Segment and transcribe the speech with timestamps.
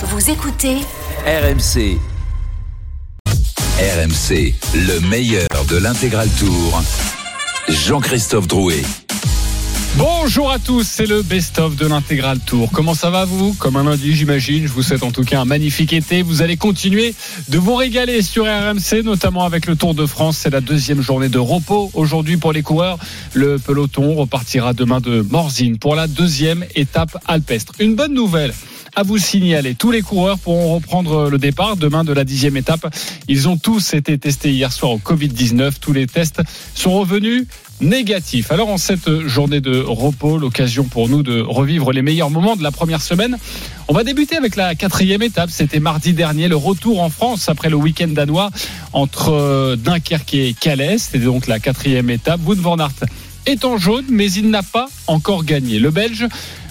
[0.00, 0.76] Vous écoutez
[1.26, 1.98] RMC.
[3.80, 6.80] RMC, le meilleur de l'intégral tour.
[7.68, 8.82] Jean-Christophe Drouet.
[9.96, 12.70] Bonjour à tous, c'est le best-of de l'intégral tour.
[12.72, 13.54] Comment ça va vous?
[13.54, 16.22] Comme un lundi j'imagine, je vous souhaite en tout cas un magnifique été.
[16.22, 17.16] Vous allez continuer
[17.48, 20.38] de vous régaler sur RMC, notamment avec le Tour de France.
[20.40, 22.98] C'est la deuxième journée de repos aujourd'hui pour les coureurs.
[23.34, 27.72] Le peloton repartira demain de Morzine pour la deuxième étape alpestre.
[27.80, 28.54] Une bonne nouvelle
[28.98, 29.76] à vous signaler.
[29.76, 32.92] Tous les coureurs pourront reprendre le départ demain de la dixième étape.
[33.28, 35.74] Ils ont tous été testés hier soir au Covid-19.
[35.80, 36.42] Tous les tests
[36.74, 37.46] sont revenus
[37.80, 38.50] négatifs.
[38.50, 42.64] Alors en cette journée de repos, l'occasion pour nous de revivre les meilleurs moments de
[42.64, 43.38] la première semaine.
[43.86, 45.50] On va débuter avec la quatrième étape.
[45.52, 48.50] C'était mardi dernier, le retour en France après le week-end danois
[48.92, 50.98] entre Dunkerque et Calais.
[50.98, 52.40] C'était donc la quatrième étape.
[52.44, 52.78] Wout van
[53.46, 55.78] est en jaune, mais il n'a pas encore gagné.
[55.78, 56.26] Le Belge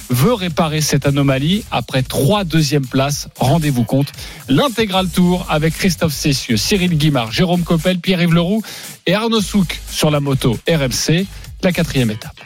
[0.10, 3.28] veut réparer cette anomalie après trois deuxièmes places.
[3.38, 4.12] Rendez-vous compte.
[4.48, 8.62] L'intégral tour avec Christophe Cessieux, Cyril Guimard, Jérôme Coppel, Pierre-Yves Leroux
[9.06, 11.26] et Arnaud Souk sur la moto RMC,
[11.64, 12.40] la quatrième étape.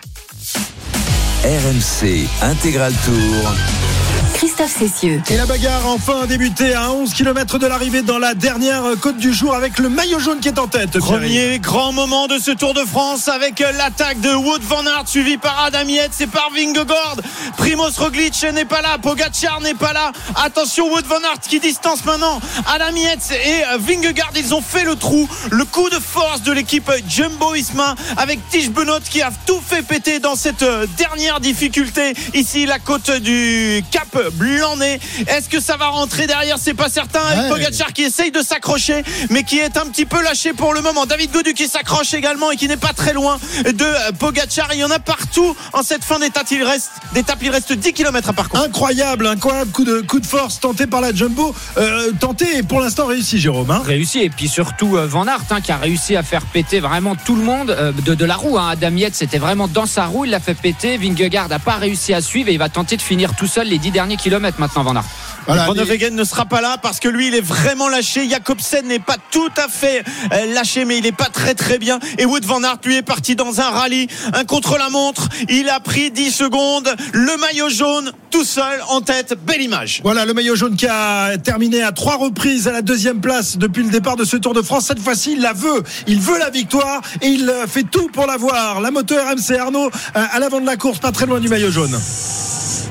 [1.43, 3.51] RMC Intégral Tour.
[4.61, 5.21] Christophe Cessieux.
[5.31, 9.17] Et la bagarre a enfin débuté à 11 km de l'arrivée dans la dernière côte
[9.17, 10.99] du jour avec le maillot jaune qui est en tête.
[10.99, 15.37] Premier grand moment de ce Tour de France avec l'attaque de Wood van Aert suivi
[15.37, 17.17] par Adam Yates et par Vingegaard.
[17.57, 20.11] Primoz Roglic n'est pas là, Pogacar n'est pas là.
[20.35, 24.33] Attention Wood van Aert qui distance maintenant Adam Yates et Vingegaard.
[24.35, 25.27] Ils ont fait le trou.
[25.49, 29.81] Le coup de force de l'équipe Jumbo Isma avec Tige Benoît qui a tout fait
[29.81, 30.65] péter dans cette
[30.97, 32.13] dernière difficulté.
[32.35, 34.17] Ici la côte du Cap
[34.57, 34.99] Blanc-Nez.
[35.27, 36.57] Est-ce que ça va rentrer derrière?
[36.59, 37.19] C'est pas certain.
[37.19, 37.49] Avec Ouais.
[37.49, 41.05] Pogacar qui essaye de s'accrocher, mais qui est un petit peu lâché pour le moment.
[41.05, 44.69] David Godu qui s'accroche également et qui n'est pas très loin de Pogacar.
[44.73, 46.45] Il y en a partout en cette fin d'étape.
[46.51, 48.65] Il reste, d'étape, il reste 10 km à parcourir.
[48.65, 51.53] Incroyable, incroyable coup de, coup de force tenté par la Jumbo.
[51.77, 53.71] Euh, tenté et pour l'instant réussi, Jérôme.
[53.71, 53.81] hein.
[53.85, 57.15] réussi et puis surtout euh, Van Aert hein, qui a réussi à faire péter vraiment
[57.15, 58.69] tout le monde euh, de, de la roue hein.
[58.71, 62.13] Adam Yates c'était vraiment dans sa roue il l'a fait péter Vingegaard n'a pas réussi
[62.13, 64.83] à suivre et il va tenter de finir tout seul les 10 derniers kilomètres maintenant
[64.83, 65.05] Van Aert
[65.45, 65.67] Voilà,
[66.11, 68.29] ne sera pas là parce que lui il est vraiment lâché.
[68.29, 70.03] Jacobsen n'est pas tout à fait
[70.33, 71.99] euh, lâché mais il est pas très très bien.
[72.17, 75.29] Et Wood Van Aert lui est parti dans un rallye, un contre-la-montre.
[75.49, 76.89] Il a pris 10 secondes.
[77.13, 79.35] Le maillot jaune tout seul en tête.
[79.45, 80.01] Belle image.
[80.03, 83.83] Voilà le maillot jaune qui a terminé à trois reprises à la deuxième place depuis
[83.83, 84.85] le départ de ce Tour de France.
[84.87, 85.83] Cette fois-ci, il la veut.
[86.07, 88.81] Il veut la victoire et il euh, fait tout pour l'avoir.
[88.81, 91.71] La moto RMC Arnaud euh, à l'avant de la course, pas très loin du maillot
[91.71, 91.97] jaune.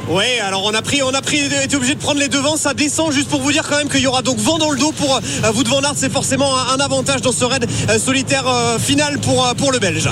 [0.09, 2.57] Oui, alors on a pris, on a pris, été obligé de prendre les devants.
[2.57, 4.79] Ça descend juste pour vous dire quand même qu'il y aura donc vent dans le
[4.79, 5.81] dos pour euh, vous de Van.
[5.95, 9.79] C'est forcément un, un avantage dans ce raid euh, solitaire euh, final pour pour le
[9.79, 10.09] Belge.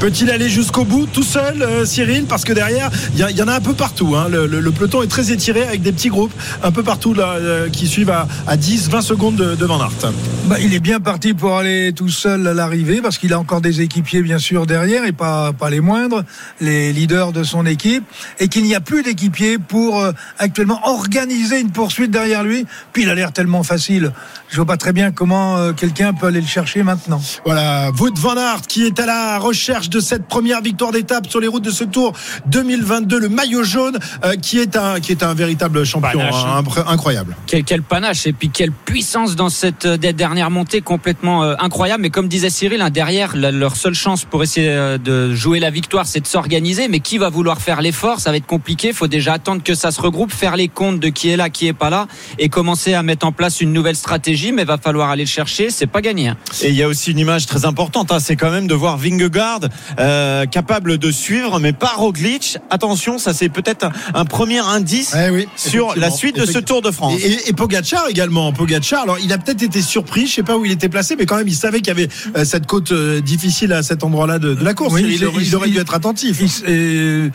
[0.00, 2.24] Peut-il aller jusqu'au bout tout seul, euh, Cyril?
[2.24, 4.14] Parce que derrière, il y, en a un peu partout.
[4.16, 4.26] hein.
[4.30, 7.34] Le, le- le peloton est très étiré avec des petits groupes un peu partout là,
[7.38, 10.12] euh, qui suivent à, à 10, 20 secondes de, de Van Aert.
[10.46, 13.60] Bah, il est bien parti pour aller tout seul à l'arrivée parce qu'il a encore
[13.60, 16.22] des équipiers bien sûr derrière et pas pas les moindres,
[16.60, 18.04] les leaders de son équipe
[18.40, 22.66] et qu'il n'y a plus d'équipiers pour euh, actuellement organiser une poursuite derrière lui.
[22.92, 24.12] Puis il a l'air tellement facile.
[24.48, 27.20] Je vois pas très bien comment euh, quelqu'un peut aller le chercher maintenant.
[27.44, 31.40] Voilà, Wout van Aert qui est à la recherche de cette première victoire d'étape sur
[31.40, 32.12] les routes de ce Tour
[32.46, 36.62] 2022, le maillot jaune euh, qui est un qui est un véritable champion, Panache, hein,
[36.86, 37.36] incroyable.
[37.46, 42.02] quel, quel panache et puis quelle puissance dans cette euh, dernière montée complètement euh, incroyable
[42.02, 45.60] mais comme disait Cyril hein, derrière la- leur seule chance pour essayer euh, de jouer
[45.60, 48.20] la victoire c'est de s'organiser mais qui va vouloir faire l'effort?
[48.20, 51.00] Ça va être compliqué il faut déjà attendre que ça se regroupe faire les comptes
[51.00, 52.06] de qui est là qui est pas là
[52.38, 55.70] et commencer à mettre en place une nouvelle stratégie mais va falloir aller le chercher
[55.70, 56.36] c'est pas gagné hein.
[56.62, 58.96] Et il y a aussi une image très importante, hein, c'est quand même de voir
[58.98, 59.60] Vingegaard
[59.98, 62.58] euh, capable de suivre, mais pas Roglic.
[62.70, 66.58] Attention, ça c'est peut-être un, un premier indice Eh oui, sur la suite de ce
[66.58, 67.20] Tour de France.
[67.22, 68.52] Et, et, et Pogacar également.
[68.52, 71.26] Pogacar, alors il a peut-être été surpris, je sais pas où il était placé, mais
[71.26, 74.38] quand même il savait qu'il y avait euh, cette côte euh, difficile à cet endroit-là
[74.38, 74.92] de, de la course.
[74.94, 76.40] Oui, il, aurait, il il- aurait dû être attentif.
[76.68, 77.30] Il,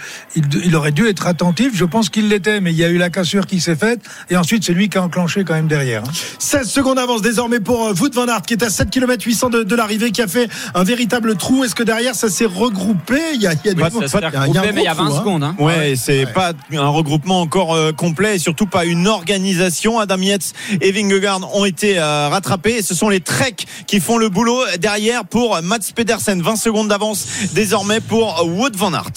[0.66, 1.72] il aurait dû être attentif.
[1.74, 4.38] Je pense qu'il l'était, mais il y a eu la cassure qui s'est faite et
[4.38, 6.04] ensuite c'est lui qui a enclenché quand même derrière.
[6.04, 6.12] hein.
[6.39, 9.50] 16 secondes d'avance désormais pour euh, Wout van Aert qui est à 7 km 800
[9.50, 11.63] de, de l'arrivée, qui a fait un véritable trou.
[11.63, 13.19] Est-ce que derrière ça s'est regroupé?
[13.33, 14.04] Il y a, il y a du Ouais, monde.
[14.04, 15.18] ça s'est Il y a un regroupé, gros mais il y a trou, 20 hein.
[15.19, 15.56] secondes hein.
[15.59, 20.00] Ouais, c'est pas un regroupement encore euh, complet et surtout pas une organisation.
[20.00, 23.56] Adam Yates et Vingegaard ont été euh, rattrapés et ce sont les Trek
[23.88, 26.42] qui font le boulot derrière pour Mats Pedersen.
[26.42, 29.12] 20 secondes d'avance désormais pour Wood van Aert.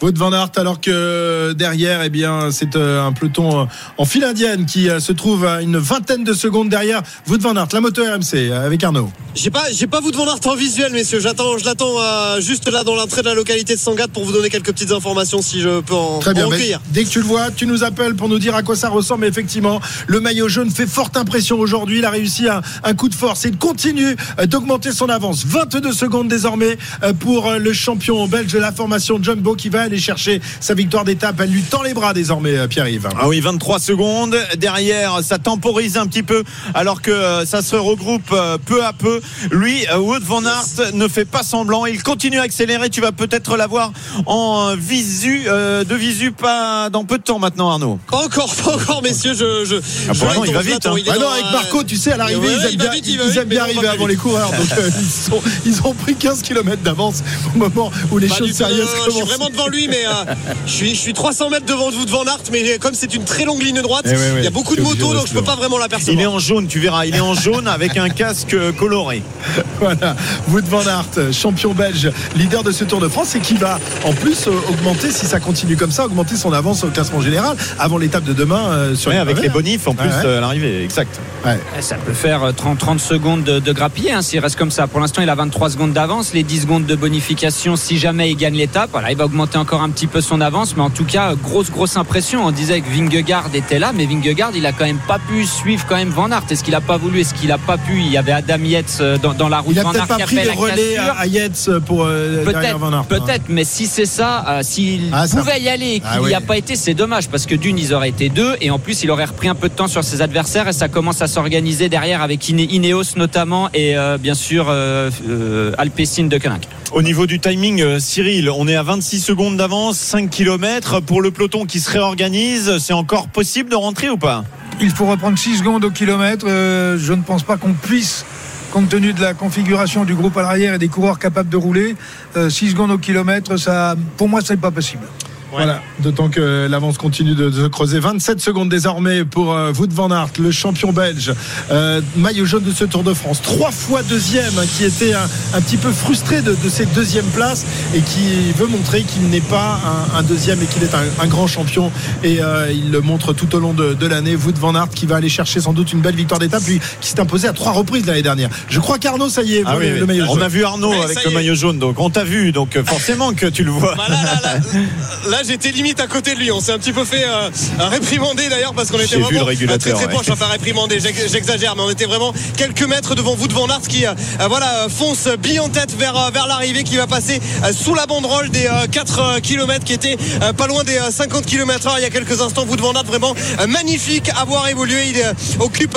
[0.00, 3.64] Wout van Aert alors que derrière eh bien, c'est euh, un peloton euh,
[3.98, 7.54] en file indienne qui euh, se trouve à une vingtaine de secondes derrière Wout van
[7.56, 9.10] Aert, la moto RMC, euh, avec Arnaud.
[9.34, 11.20] J'ai pas, j'ai pas Wout van Aert en visuel, messieurs.
[11.20, 14.32] J'attends, je l'attends euh, juste là dans l'entrée de la localité de Sangatte pour vous
[14.32, 16.46] donner quelques petites informations si je peux en, Très bien.
[16.46, 16.80] en recueillir.
[16.90, 19.20] dès que tu le vois, tu nous appelles pour nous dire à quoi ça ressemble.
[19.22, 21.98] Mais effectivement, le maillot jaune fait forte impression aujourd'hui.
[21.98, 24.16] Il a réussi un, un coup de force et il continue
[24.46, 25.44] d'augmenter son avance.
[25.46, 26.76] 22 secondes désormais
[27.20, 31.40] pour le champion belge de la formation Jumbo qui va aller chercher sa victoire d'étape.
[31.40, 33.08] Elle lui tend les bras désormais, Pierre-Yves.
[33.18, 34.36] Ah oui, 23 secondes.
[34.56, 36.42] Derrière, ça temporise un petit peu
[36.74, 39.20] alors que euh, ça se regroupe euh, peu à peu.
[39.50, 41.84] Lui, euh, Wood van Aert ne fait pas semblant.
[41.86, 42.88] Il continue à accélérer.
[42.90, 43.92] Tu vas peut-être l'avoir
[44.26, 47.98] en visu, euh, de visu, pas dans peu de temps maintenant, Arnaud.
[48.10, 49.34] Encore, pas encore, messieurs.
[49.34, 49.76] Je, je,
[50.08, 50.94] Ah, je il va vite, hein.
[50.96, 52.92] Il Ah non, avec Marco, tu sais, à l'arrivée, Ouais, ils aiment il va bien,
[52.94, 54.50] vite, il ils aiment bien arriver va avant les coureurs.
[54.50, 57.22] Donc, euh, ils, sont- ils ont pris 15 km d'avance
[57.54, 59.28] au moment où les Pas choses non, sérieuses non, non, je suis commencent.
[59.28, 60.34] vraiment devant lui, mais euh,
[60.66, 63.44] je, suis, je suis 300 mètres devant vous devant Aert, mais comme c'est une très
[63.44, 64.32] longue ligne droite, Eh ouais, ouais.
[64.38, 66.32] il y a beaucoup de motos, donc je peux pas vraiment Il est l'apercevoir.
[66.34, 67.04] en jaune, tu verras.
[67.04, 69.22] Il est en jaune avec un casque euh, coloré.
[69.80, 70.14] Voilà,
[70.52, 74.12] Wout van Aert, champion belge, leader de ce Tour de France et qui va en
[74.12, 77.98] plus euh, augmenter, si ça continue comme ça, augmenter son avance au classement général avant
[77.98, 80.22] l'étape de demain euh, sur Ouais, les avec les bonifs en plus Ouais, ouais.
[80.26, 80.84] euh, à l'arrivée.
[80.84, 81.18] Exact.
[81.44, 81.58] Ouais.
[81.76, 84.70] Eh, Ça peut faire euh, 30, 30 secondes de, de grappiller hein, s'il reste comme
[84.70, 84.86] ça.
[84.86, 86.32] Pour l'instant, il a 23 secondes d'avance.
[86.32, 89.82] Les 10 secondes de bonification, si jamais il gagne l'étape, voilà, il va augmenter encore
[89.82, 90.76] un petit peu son avance.
[90.76, 92.46] Mais en tout cas, grosse, grosse impression.
[92.46, 95.84] On disait que Vingegaard était là, mais Vingegaard, il a quand même pas pu suivre
[95.88, 96.42] quand même Van Aert.
[96.50, 97.98] Est-ce qu'il a pas voulu Est-ce qu'il a pas pu?
[97.98, 100.16] Il y avait Adam Yates euh, dans, dans la route Il a Van peut-être pas
[100.16, 103.04] qui a pris la relais à, à Yates pour euh, derrière Van Aert.
[103.04, 106.08] Peut-être, peut-être, mais si c'est ça, euh, s'il Ah, ça- pouvait y aller et qu'il
[106.10, 106.34] Ah n'y oui.
[106.34, 109.02] a pas été, c'est dommage parce que d'une, ils auraient été deux et en plus,
[109.02, 111.88] il aurait repris un peu de temps sur ses adversaires et ça commence à s'organiser
[111.88, 116.62] derrière avec Ine- Ineos notamment et euh, bien sûr euh, euh, Alpecin de Koenig.
[116.92, 121.30] Au niveau du timing, Cyril, on est à 26 secondes d'avance, 5 km pour le
[121.30, 122.76] peloton qui se réorganise.
[122.82, 124.42] C'est encore possible de rentrer ou pas
[124.80, 126.46] Il faut reprendre 6 secondes au kilomètre.
[126.48, 128.26] Euh, je ne pense pas qu'on puisse,
[128.72, 131.94] compte tenu de la configuration du groupe à l'arrière et des coureurs capables de rouler,
[132.34, 135.04] 6 secondes au kilomètre, ça, pour moi, ce n'est pas possible.
[135.52, 138.00] Voilà, d'autant que l'avance continue de, de se creuser.
[138.00, 141.32] 27 secondes désormais pour euh, Wout van Aert, le champion belge,
[141.70, 143.40] euh, maillot jaune de ce Tour de France.
[143.42, 147.26] Trois fois deuxième, hein, qui était un, un petit peu frustré de, de cette deuxième
[147.26, 147.64] place
[147.94, 149.78] et qui veut montrer qu'il n'est pas
[150.14, 151.92] un, un deuxième et qu'il est un, un grand champion.
[152.22, 154.36] Et euh, il le montre tout au long de, de l'année.
[154.36, 157.08] Wout van Aert qui va aller chercher sans doute une belle victoire d'étape, lui qui
[157.10, 158.48] s'est imposé à trois reprises l'année dernière.
[158.68, 160.06] Je crois qu'Arnaud, ça y est, Ah oui, le, oui.
[160.06, 160.42] maillot On jaune.
[160.42, 163.64] a vu Arnaud avec le maillot jaune, donc on t'a vu, donc forcément que tu
[163.64, 163.94] le vois.
[163.96, 166.50] Bah là, là, là, là, j'étais limite à côté de lui.
[166.52, 167.48] On s'est un petit peu fait euh,
[167.78, 170.12] réprimander d'ailleurs parce qu'on était vu vraiment le régulateur, très très ouais.
[170.22, 170.30] proche.
[170.30, 174.06] Enfin réprimander, j'ex- j'exagère, mais on était vraiment quelques mètres devant vous devant Nart qui
[174.06, 177.40] euh, euh, voilà fonce bille en tête vers vers l'arrivée qui va passer
[177.72, 180.16] sous la banderole des 4 km qui était
[180.56, 182.64] pas loin des euh, 50 km heure il y a quelques instants.
[182.66, 183.34] Vous devant Nart vraiment
[183.68, 185.08] magnifique à voir évoluer.
[185.08, 185.22] Il
[185.60, 185.96] occupe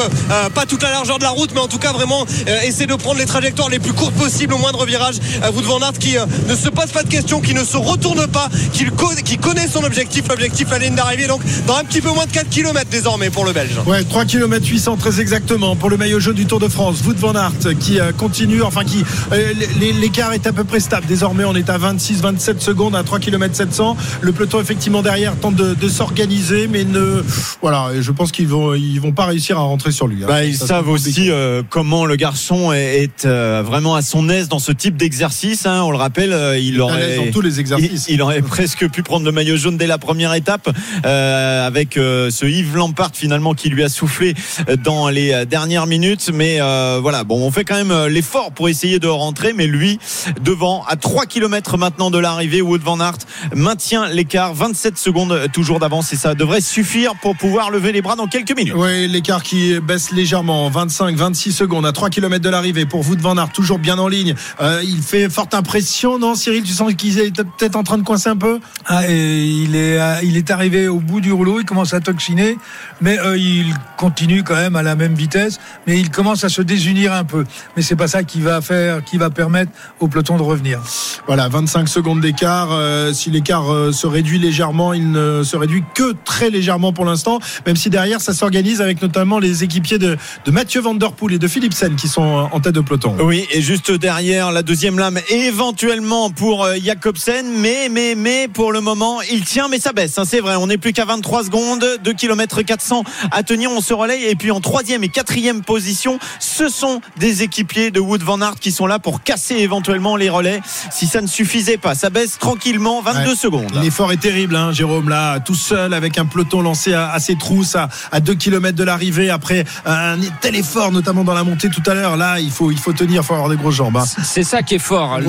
[0.53, 2.25] pas toute la largeur de la route, mais en tout cas vraiment
[2.63, 5.15] essaie de prendre les trajectoires les plus courtes possibles au moindre virage.
[5.53, 6.15] Vous devant Nart qui
[6.47, 9.41] ne se pose pas de questions, qui ne se retourne pas, qui, le co- qui
[9.41, 12.31] connaît son objectif, l'objectif à la ligne d'arrivée, donc dans un petit peu moins de
[12.31, 13.71] 4 km désormais pour le Belge.
[13.85, 16.97] Ouais, 3 km 800 très exactement pour le maillot jaune du Tour de France.
[17.05, 19.03] Wout van Aert qui euh, continue, enfin qui
[19.33, 19.53] euh,
[19.99, 21.05] l'écart est à peu près stable.
[21.07, 23.97] Désormais, on est à 26 27 secondes à 3 km 700.
[24.21, 27.23] Le peloton effectivement derrière tente de, de s'organiser mais ne
[27.61, 30.23] voilà, je pense qu'ils vont ils vont pas réussir à rentrer sur lui.
[30.23, 30.27] hein.
[30.27, 34.29] Bah, ils Ça, savent aussi euh, comment le garçon est, est, euh, vraiment à son
[34.29, 35.65] aise dans ce type d'exercice.
[35.65, 35.81] hein.
[35.83, 38.05] On le rappelle, il aurait dans tous les exercices.
[38.07, 40.69] Il, il aurait presque pu prendre le maillot jaune dès la première étape
[41.05, 44.33] euh, avec euh, ce Yves Lampard finalement qui lui a soufflé
[44.69, 46.31] euh, dans les dernières minutes.
[46.33, 49.53] Mais euh, voilà, bon, on fait quand même l'effort pour essayer de rentrer.
[49.53, 49.99] Mais lui,
[50.41, 53.17] devant, à 3 km maintenant de l'arrivée, Wood van Aert
[53.53, 58.15] maintient l'écart, 27 secondes toujours d'avance et ça devrait suffire pour pouvoir lever les bras
[58.15, 58.73] dans quelques minutes.
[58.75, 63.19] Oui, l'écart qui baisse légèrement, 25, 26 secondes à 3 km de l'arrivée pour Wout
[63.19, 64.35] van Aert, toujours bien en ligne.
[64.61, 66.63] Euh, il fait forte impression, non Cyril?
[66.63, 68.59] Tu sens qu'il est peut-être en train de coincer un peu?
[68.85, 71.99] Ah, et il, est, à- il est arrivé au bout du rouleau, il commence à
[71.99, 72.57] toxiner,
[73.01, 76.61] mais euh, il continue quand même à la même vitesse, mais il commence à se
[76.61, 77.43] désunir un peu.
[77.75, 80.79] Mais c'est pas ça qui va faire, qui va permettre au peloton de revenir.
[81.27, 82.69] Voilà, 25 secondes d'écart.
[82.71, 87.05] Euh, si l'écart euh, se réduit légèrement, il ne se réduit que très légèrement pour
[87.05, 91.11] l'instant, même si derrière ça s'organise avec notamment les équipiers de, de Mathieu Van Der
[91.13, 92.21] Poel et de Philipsen qui sont
[92.51, 93.15] en tête de peloton.
[93.21, 98.71] Oui, et juste derrière la deuxième lame, éventuellement pour euh, Jacobsen, mais mais mais pour
[98.71, 98.94] le moment.
[98.95, 99.21] Moment.
[99.31, 100.17] Il tient, mais ça baisse.
[100.17, 100.55] hein, c'est vrai.
[100.55, 101.85] On n'est plus qu'à 23 secondes.
[102.03, 103.71] 2 km 400 à tenir.
[103.71, 104.23] On se relaye.
[104.25, 108.55] Et puis en troisième et quatrième position, ce sont des équipiers de Wood Van Aert
[108.59, 110.61] qui sont là pour casser éventuellement les relais.
[110.91, 113.01] Si ça ne suffisait pas, ça baisse tranquillement.
[113.01, 113.35] 22 Ouais.
[113.35, 113.79] secondes.
[113.81, 117.35] L'effort est terrible, hein, Jérôme, là, tout seul avec un peloton lancé à, à ses
[117.37, 121.69] trousses, à, à 2 km de l'arrivée, après un tel effort, notamment dans la montée
[121.69, 122.15] tout à l'heure.
[122.17, 123.97] Là, il faut, il faut tenir, il faut avoir des grosses jambes.
[123.97, 124.05] hein.
[124.23, 125.19] C'est ça qui est fort.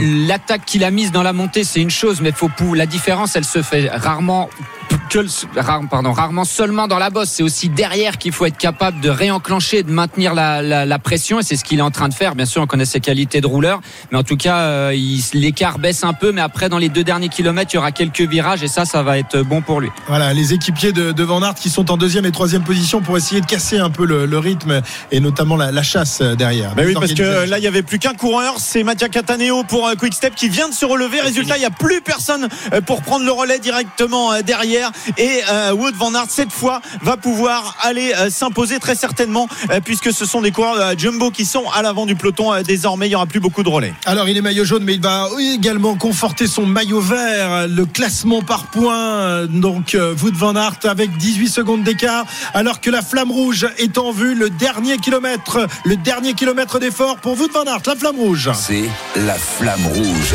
[0.00, 3.05] L'attaque qu'il a mise dans la montée, c'est une chose, mais faut la différence,
[3.36, 4.50] elle se fait rarement
[5.08, 5.28] que le-
[5.60, 7.30] rare- pardon, rarement seulement dans la bosse.
[7.30, 11.40] C'est aussi derrière qu'il faut être capable de réenclencher, de maintenir la, la- la pression,
[11.40, 12.34] et c'est ce qu'il est en train de faire.
[12.34, 14.96] Bien sûr, on connaît ses qualités de rouleur, mais en tout cas, euh,
[15.34, 18.20] l'écart baisse un peu, mais après, dans les deux derniers kilomètres, il y aura quelques
[18.22, 19.88] virages, et ça, ça va être bon pour lui.
[20.08, 23.16] Voilà, les équipiers de, de Van Aert qui sont en deuxième et troisième position pour
[23.16, 24.80] essayer de casser un peu le, le rythme
[25.12, 26.74] et notamment la, la chasse euh, derrière.
[26.74, 29.86] Bah oui, parce que là, il y avait plus qu'un coureur, c'est Mattia Cataneo pour
[29.88, 31.20] euh, Quick Step qui vient de se relever.
[31.20, 34.90] Résultat, il n'y a plus personne euh, pour prendre le relais directement euh, derrière.
[35.16, 39.80] Et euh, Wood Van Aert, cette fois, va pouvoir aller euh, s'imposer très certainement, euh,
[39.84, 42.52] puisque ce sont des coureurs euh, jumbo qui sont à l'avant du peloton.
[42.52, 43.94] euh, Désormais, il n'y aura plus beaucoup de relais.
[44.06, 48.42] Alors il est maillot jaune, mais il va également conforter son maillot vert, le classement
[48.42, 49.46] par points.
[49.46, 52.24] Donc euh, Wout van Aert avec 18 secondes d'écart,
[52.54, 54.34] alors que la flamme rouge est en vue.
[54.34, 58.50] Le dernier kilomètre, le dernier kilomètre d'effort pour Wout van Aert, la flamme rouge.
[58.54, 58.84] C'est
[59.16, 60.34] la flamme rouge.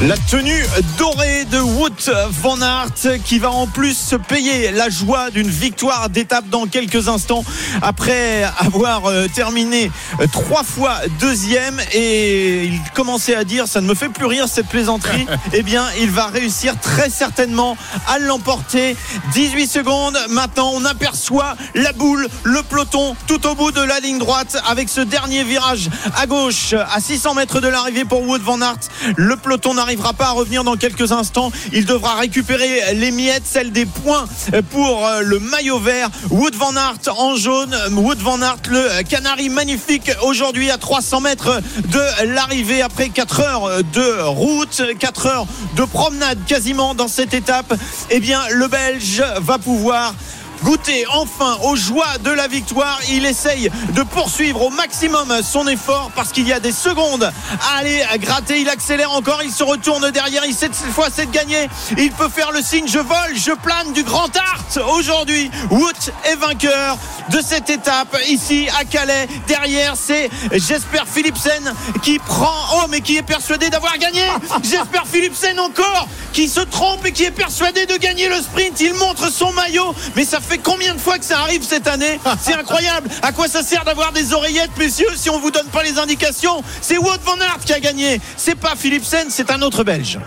[0.00, 0.64] La tenue
[0.98, 2.10] dorée de Wout
[2.42, 7.06] van Aert qui va en plus se payer la joie d'une victoire d'étape dans quelques
[7.08, 7.44] instants
[7.82, 11.80] après avoir euh, terminé euh, trois fois deuxième.
[11.92, 15.26] Et il commençait à dire ça ne me fait plus rire cette plaisanterie.
[15.54, 17.76] Eh bien il va réussir très certainement
[18.08, 18.96] à l'emporter.
[19.34, 20.18] 18 secondes.
[20.30, 24.88] Maintenant on aperçoit la boule le peloton tout au bout de la ligne droite avec
[24.88, 28.78] ce dernier virage à gauche à 600 mètres de l'arrivée pour Wout van Aert.
[29.16, 31.50] Le peloton n'arrivera pas à revenir dans quelques instants.
[31.72, 34.26] Il devra récupérer les miettes, celles des points
[34.70, 36.08] pour euh, le maillot vert.
[36.30, 37.76] Wood Van Aert en jaune.
[37.90, 43.84] Wood Van Aert, le canari magnifique aujourd'hui à 300 mètres de l'arrivée après 4 heures
[43.92, 45.46] de route, 4 heures
[45.76, 47.74] de promenade quasiment dans cette étape.
[48.10, 50.14] Eh bien, le Belge va pouvoir
[50.62, 53.00] goûter enfin aux joies de la victoire.
[53.10, 57.78] Il essaye de poursuivre au maximum son effort parce qu'il y a des secondes à
[57.78, 58.60] aller gratter.
[58.60, 60.44] Il accélère encore, il se retourne derrière.
[60.46, 61.68] Il sait cette fois c'est de gagner.
[61.98, 64.88] Il peut faire le signe je vole, je plane du Grand Art.
[64.96, 66.98] Aujourd'hui, Wout est vainqueur
[67.30, 69.28] de cette étape ici à Calais.
[69.46, 72.52] Derrière, c'est Jesper Philipsen qui prend.
[72.74, 74.22] Oh, mais qui est persuadé d'avoir gagné.
[74.62, 78.80] Jesper Philipsen encore qui se trompe et qui est persuadé de gagner le sprint.
[78.80, 82.18] Il montre son maillot, mais ça fait combien de fois que ça arrive cette année
[82.40, 83.08] C'est incroyable.
[83.22, 86.62] À quoi ça sert d'avoir des oreillettes, messieurs, si on vous donne pas les indications?
[86.80, 88.20] C'est Wout van Aert qui a gagné.
[88.36, 90.18] C'est pas Philipsen, c'est un autre Belge.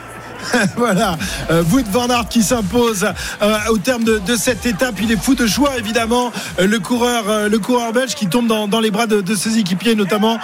[0.78, 1.18] voilà,
[1.50, 3.06] euh, Wout van Aert qui s'impose
[3.42, 4.96] euh, au terme de, cette étape.
[5.02, 6.32] Il est fou de joie, évidemment.
[6.60, 10.38] Euh, le coureur, belge qui tombe dans, les bras de, ses équipiers, notamment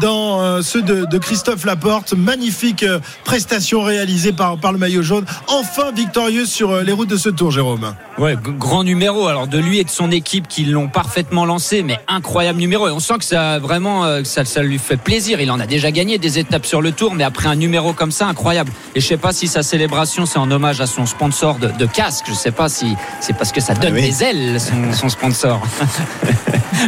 [0.00, 2.14] dans ceux de, Christophe Laporte.
[2.14, 2.84] Magnifique
[3.24, 5.24] prestation réalisée par, le maillot jaune.
[5.46, 7.94] Enfin victorieux sur les routes de ce tour, Jérôme.
[8.18, 9.26] Ouais, grand numéro.
[9.26, 12.88] Alors de lui et de son équipe qui l'ont parfaitement lancé, mais incroyable numéro.
[12.88, 15.40] Et on sent que ça vraiment, ça lui fait plaisir.
[15.40, 18.12] Il en a déjà gagné des étapes sur le tour, mais après un numéro comme
[18.12, 18.72] ça, incroyable.
[18.94, 21.86] Et je sais pas si sa célébration c'est en hommage à son sponsor de, de
[21.86, 22.24] casque.
[22.28, 24.02] Je sais pas si c'est parce que ça donne Ah oui.
[24.10, 25.60] des ailes son, son sponsor.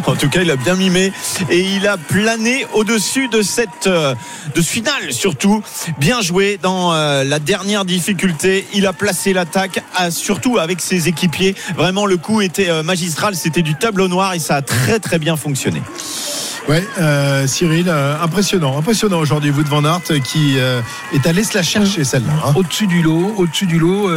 [0.06, 1.12] En tout cas, il a bien mimé
[1.48, 4.14] et il a plané au-dessus de cette euh,
[4.54, 5.62] de ce final surtout.
[5.98, 8.66] Bien joué dans euh, la dernière difficulté.
[8.74, 11.54] Il a placé l'attaque, surtout avec ses équipiers.
[11.74, 13.34] Vraiment, le coup était euh, magistral.
[13.34, 15.80] C'était du tableau noir et ça a très très bien fonctionné.
[16.68, 20.82] Ouais, euh, Cyril, euh, impressionnant, impressionnant aujourd'hui, Wout van Aert qui euh,
[21.14, 22.32] est allé se la chercher celle-là.
[22.44, 22.52] hein.
[22.56, 24.10] Au-dessus du lot, au-dessus du lot,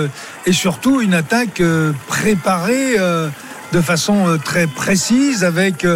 [0.46, 1.62] et surtout une attaque
[2.08, 2.98] préparée
[3.72, 5.88] de façon très précise avec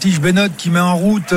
[0.00, 1.32] Tige Bennett qui met en route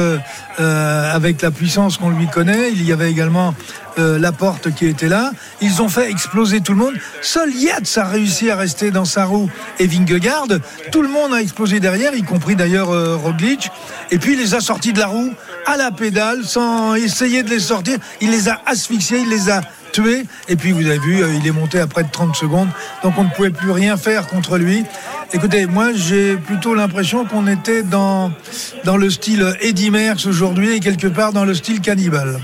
[0.57, 2.71] avec la puissance qu'on lui connaît.
[2.71, 3.53] Il y avait également
[3.99, 5.31] euh, Laporte qui était là.
[5.61, 6.93] Ils ont fait exploser tout le monde.
[7.21, 10.47] Seul Yates a réussi à rester dans sa roue et Vingegaard.
[10.91, 13.69] Tout le monde a explosé derrière, y compris d'ailleurs euh, Roglic.
[14.11, 15.33] Et puis il les a sortis de la roue
[15.65, 17.97] à la pédale sans essayer de les sortir.
[18.21, 20.25] Il les a asphyxiés, il les a tués.
[20.47, 22.69] Et puis vous avez vu, euh, il est monté à près de 30 secondes.
[23.03, 24.83] Donc on ne pouvait plus rien faire contre lui.
[25.31, 28.31] Écoutez, moi j'ai plutôt l'impression qu'on était dans,
[28.83, 32.39] dans le style Eddie Merckx aujourd'hui et quelque part dans le style cannibale.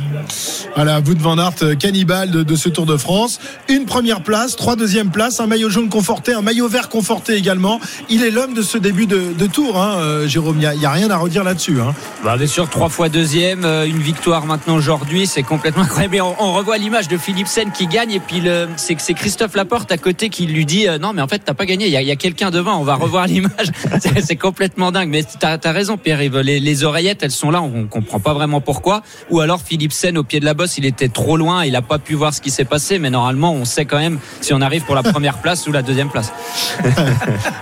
[0.75, 3.39] Voilà, Wout van Aert, euh, cannibale de, de ce Tour de France.
[3.69, 7.79] Une première place, trois deuxièmes places, un maillot jaune conforté, un maillot vert conforté également.
[8.09, 10.57] Il est l'homme de ce début de, de tour, hein, euh, Jérôme.
[10.61, 11.79] Il n'y a, rien à redire là-dessus.
[11.79, 11.95] Hein.
[12.23, 16.21] Bah, bien sûr, trois fois deuxième, euh, une victoire maintenant aujourd'hui, c'est complètement incroyable.
[16.21, 18.43] On, on revoit l'image de Philipsen qui gagne et puis
[18.77, 21.65] c'est Christophe Laporte à côté qui lui dit euh, non mais en fait t'as pas
[21.65, 23.71] gagné, il y a, il y a quelqu'un devant, on va revoir l'image.
[23.99, 25.09] C'est- complètement dingue.
[25.09, 28.59] Mais t'as as raison Pierre-Yves, les, les oreillettes elles sont là, on comprend pas vraiment
[28.61, 29.01] pourquoi.
[29.29, 31.97] Ou alors Philipsen au pied de la bosse, il était trop loin, il a pas
[31.99, 34.83] pu voir ce qui s'est passé, mais normalement on sait quand même si on arrive
[34.83, 36.31] pour la première place ou la deuxième place.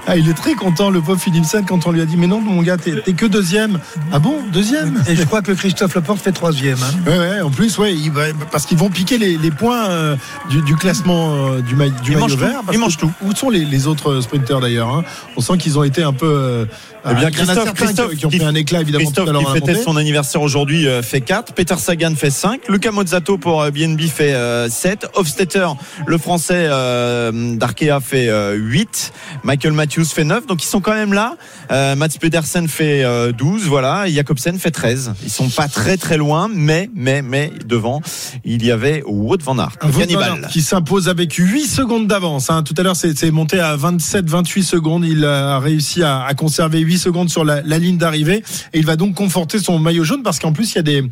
[0.08, 2.42] Ah, il est très content, le pauvre Philipsen, quand on lui a dit Mais non,
[2.42, 3.80] mon gars, t'es que deuxième.
[4.12, 5.02] Ah bon, deuxième?
[5.08, 6.78] Et je crois que Christophe Laporte fait troisième.
[6.84, 7.10] hein.
[7.10, 8.12] Ouais, ouais, en plus, ouais, il
[8.52, 10.16] parce qu'ils vont piquer les, les points euh,
[10.50, 12.60] du, du classement euh, du, maille- du maillot vert.
[12.72, 13.12] Ils mangent tout.
[13.22, 15.03] Où sont les, les autres sprinters d'ailleurs hein?
[15.36, 16.68] On sent qu'ils ont été un peu.
[17.06, 19.04] Euh, Eh bien, il y en a Christophe, Christophe qui, ont fait un éclat évidemment
[19.06, 22.62] Christophe tout à qui fêtait son anniversaire aujourd'hui euh, fait 4, Peter Sagan fait 5,
[22.70, 25.68] Luca Mozzato pour euh, BNB fait euh, 7, Hofstetter
[26.08, 29.12] le français euh, d'Arkea fait euh, 8,
[29.44, 31.36] Michael Matthews fait 9, donc ils sont quand même là.
[31.72, 35.14] Euh, Mats Pedersen fait euh, 12, voilà, et Jacobsen fait 13.
[35.24, 38.02] Ils sont pas très très loin, mais mais mais devant,
[38.46, 39.78] il y avait Wout van Aert.
[39.82, 42.50] Aert qui s'impose avec 8 secondes d'avance.
[42.50, 42.64] hein.
[42.64, 45.06] Tout à l'heure, c'est c'est monté à 27-28 secondes.
[45.06, 48.44] Il a réussi à, à conserver 8 secondes sur la, la ligne d'arrivée.
[48.74, 51.04] Et il va donc conforter son maillot jaune parce qu'en plus, il y a des,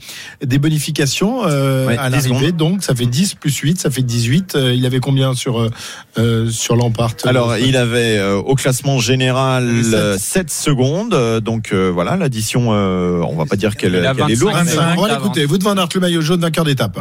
[0.43, 2.51] des bonifications euh, Ouais, à 10 l'arrivée.
[2.51, 4.55] Donc, ça fait 10 plus 8, ça fait 18.
[4.55, 5.69] Euh, il avait combien sur, euh,
[6.17, 9.93] euh, sur Lampart Alors, il avait euh, au classement général Sept.
[9.93, 11.13] euh, 7 secondes.
[11.13, 14.55] euh, Donc euh, voilà, l'addition, euh, on va pas dire qu'elle qu'elle est 25, lourde.
[14.65, 14.97] mais- 25.
[14.97, 15.45] On va l'écouter.
[15.45, 16.99] Wout van Aert, le maillot jaune, vainqueur d'étape.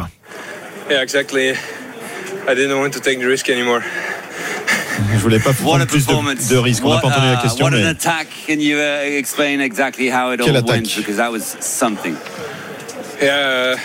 [0.89, 1.49] Yeah, exactly.
[2.49, 3.81] I didn't want to take the risk anymore.
[5.13, 6.47] Je voulais pas What prendre a plus performance.
[6.47, 6.83] de, de risques.
[6.83, 8.27] On n'a What, pas entendu la uh, question, what an mais attack.
[8.47, 10.69] Can you uh, explain exactly how it Quelle all attaque?
[10.83, 10.95] Went?
[10.97, 12.15] Because that was something.
[13.21, 13.77] Yeah, uh,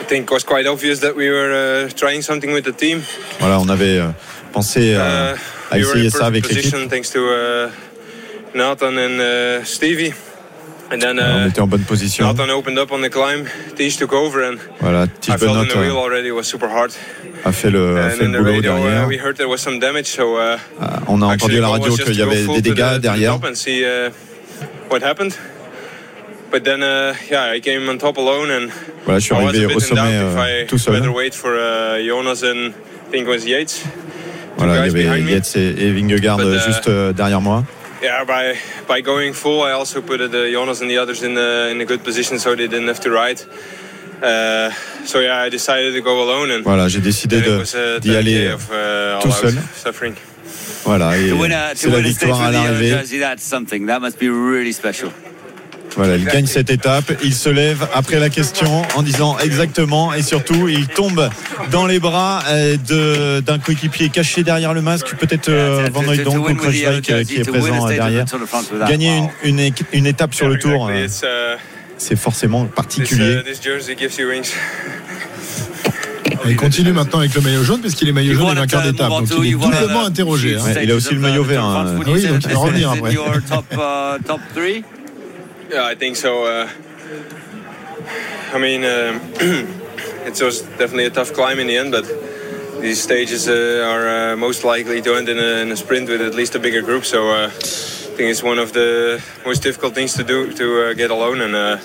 [0.00, 1.52] I think it was quite obvious that we were
[1.86, 3.02] uh, trying something with the team.
[3.40, 4.10] voilà, on avait euh,
[4.52, 5.36] pensé euh, Uh,
[5.72, 6.70] à we were in essayer ça avec l'équipe.
[6.70, 7.70] position thanks to uh,
[8.54, 10.12] Nathan and uh, Stevie.
[10.92, 12.26] And then On uh, était en bonne position.
[12.26, 13.46] Nathan opened up on the climb.
[13.76, 16.28] Tej took over and Voilà, I felt the wheel euh, already.
[16.28, 16.90] It was super hard.
[17.44, 19.06] a fait le, a fait le boulot radio, uh, derrière.
[19.06, 20.06] we heard there was some damage.
[20.06, 23.00] So uh, Ah, On a entendu à la radio qu'il y avait des dégâts the
[23.00, 23.34] derrière.
[23.44, 24.10] And see uh,
[24.90, 25.32] what happened.
[26.50, 28.70] But then, uh, yeah, I came on top alone and
[29.04, 30.94] Voilà, je suis I was arrivé a bit au sommet euh, I tout seul.
[30.94, 33.84] better wait for uh, Jonas and I think it was Yates.
[34.56, 35.20] Voilà, il y avait.
[35.22, 37.62] Yates et, et Vingegaard But, euh, uh, juste euh, derrière moi.
[38.02, 38.56] Yeah, by
[38.88, 41.84] by going full, I also put the Jonas and the others in a, in a
[41.84, 43.40] good position so they didn't have to ride.
[44.22, 44.70] Uh,
[45.04, 48.48] so yeah, I decided to go alone and Voilà, j'ai décidé de- uh, d'y aller
[48.48, 49.54] of, uh, tout seul.
[49.74, 50.14] suffering.
[50.84, 52.62] Voilà, et To win a, c'est to la win a stage victoire à with the
[52.62, 52.90] yellow l'arrivée.
[52.90, 53.86] jersey, that's something.
[53.86, 55.10] That must be really special.
[55.96, 57.12] Voilà, il gagne cette étape.
[57.22, 61.28] Il se lève après la question en disant exactement et surtout il tombe
[61.70, 66.34] dans les bras euh, de- d'un coéquipier caché derrière le masque, peut-être euh, Van Hooydonk
[66.38, 68.24] ou Kruijswijk euh, qui est présent derrière.
[68.88, 70.88] Gagner une, une, équ- une étape sur le tour,
[71.98, 73.34] c'est forcément particulier.
[76.46, 76.48] uh.
[76.48, 79.08] Il continue maintenant avec le maillot jaune puisqu'il est maillot jaune et vainqueur d'étape.
[79.10, 80.54] on Donc il est doublement interrogé.
[80.56, 80.60] hein.
[80.64, 81.84] Ouais, il a aussi le maillot vert, hein.
[82.06, 83.10] Ah oui, donc il va revenir après.
[85.70, 86.44] Yeah, I think so.
[86.44, 86.68] Uh,
[88.52, 89.20] I mean, um,
[90.26, 92.06] it was definitely a tough climb in the end, but
[92.80, 96.22] these stages uh, are uh, most likely to end in a, in a sprint with
[96.22, 97.04] at least a bigger group.
[97.04, 100.94] So uh, I think it's one of the most difficult things to do to uh,
[100.94, 101.78] get alone, and uh,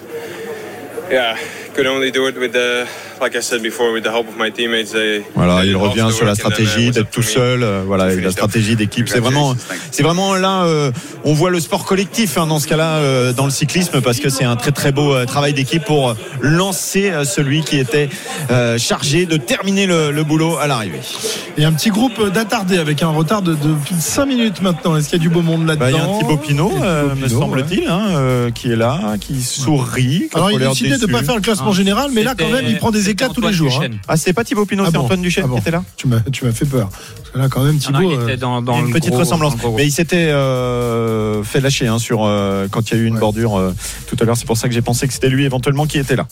[1.12, 1.38] yeah,
[1.76, 2.86] could only do it with the,
[3.22, 4.92] like I said before, with the help of my teammates.
[4.94, 7.64] They, Voilà, il revient the sur la stratégie d'être tout seul.
[7.64, 9.56] euh, Voilà, la stratégie d'équipe, c'est vraiment,
[9.92, 10.92] c'est vraiment là, euh,
[11.24, 14.30] on voit le sport collectif hein, dans ce cas-là euh, dans le cyclisme parce que
[14.30, 18.10] c'est un très très beau euh, travail d'équipe pour lancer euh, celui qui était
[18.52, 21.00] euh, chargé de terminer le, le boulot à l'arrivée.
[21.58, 24.96] Et un petit groupe d'attardés avec un retard de, de plus de 5 minutes maintenant.
[24.96, 26.72] Est-ce qu'il y a du beau monde là-dedans Bah, il y a un Thibaut Pinot,
[26.82, 30.30] euh, me semble-t-il, hein, euh, qui est là, qui sourit.
[30.34, 32.50] Alors il a décidé de ne pas faire le classement Ah, général, mais là quand
[32.50, 33.82] même il prend des éclats tous les jours.
[33.84, 33.90] hein.
[34.08, 35.84] Ah, c'est pas Thibaut Pinot, Ah c'est bon Antoine Duchesne Ah bon qui était là
[35.98, 36.90] Tu m'as, tu m'as fait peur.
[36.90, 38.02] Parce que là quand même non, Thibaut.
[38.12, 39.54] il était euh, dans, dans une le petite gros- ressemblance.
[39.58, 43.00] dans le gros Mais il s'était euh, fait lâcher hein, sur euh, quand il y
[43.00, 43.20] a eu une Ouais.
[43.22, 43.74] bordure euh,
[44.08, 44.36] tout à l'heure.
[44.38, 46.28] C'est pour ça que j'ai pensé que c'était lui éventuellement qui était là.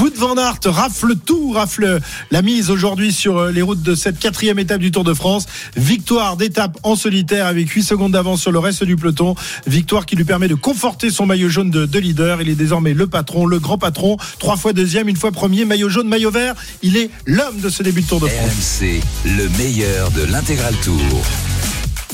[0.00, 2.00] Wout van Aert rafle tout, rafle
[2.30, 5.46] la mise aujourd'hui sur les routes de cette quatrième étape du Tour de France.
[5.76, 9.34] Victoire d'étape en solitaire avec 8 secondes d'avance sur le reste du peloton.
[9.66, 12.40] Victoire qui lui permet de conforter son maillot jaune de, de leader.
[12.42, 14.16] Il est désormais le patron, le grand patron.
[14.38, 16.54] Trois fois deuxième, une fois premier, maillot jaune, maillot vert.
[16.82, 18.80] Il est l'homme de ce début de Tour de France.
[18.80, 21.22] RMC, le meilleur de l'intégral tour.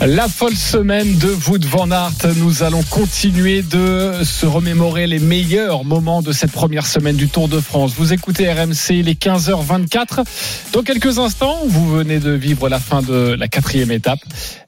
[0.01, 2.35] La folle semaine de Wout van Aert.
[2.37, 7.47] Nous allons continuer de se remémorer les meilleurs moments de cette première semaine du Tour
[7.47, 7.93] de France.
[7.97, 10.25] Vous écoutez RMC, les 15h24.
[10.73, 14.19] Dans quelques instants, vous venez de vivre la fin de la quatrième étape,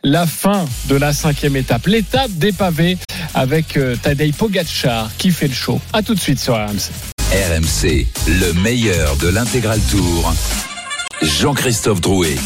[0.04, 2.96] la fin de la cinquième étape, l'étape des pavés
[3.34, 5.80] avec euh, Tadej Pogacar qui fait le show.
[5.92, 7.13] À tout de suite sur RMC.
[7.34, 10.32] RMC, le meilleur de l'intégral tour.
[11.20, 12.36] Jean-Christophe Drouet.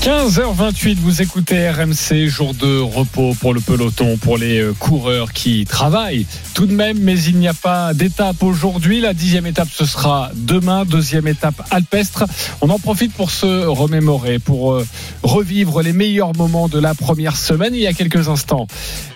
[0.00, 5.66] 15h28, vous écoutez RMC, jour de repos pour le peloton, pour les euh, coureurs qui
[5.66, 9.02] travaillent tout de même, mais il n'y a pas d'étape aujourd'hui.
[9.02, 12.24] La dixième étape, ce sera demain, deuxième étape alpestre.
[12.62, 14.86] On en profite pour se remémorer, pour euh,
[15.22, 17.74] revivre les meilleurs moments de la première semaine.
[17.74, 18.68] Il y a quelques instants,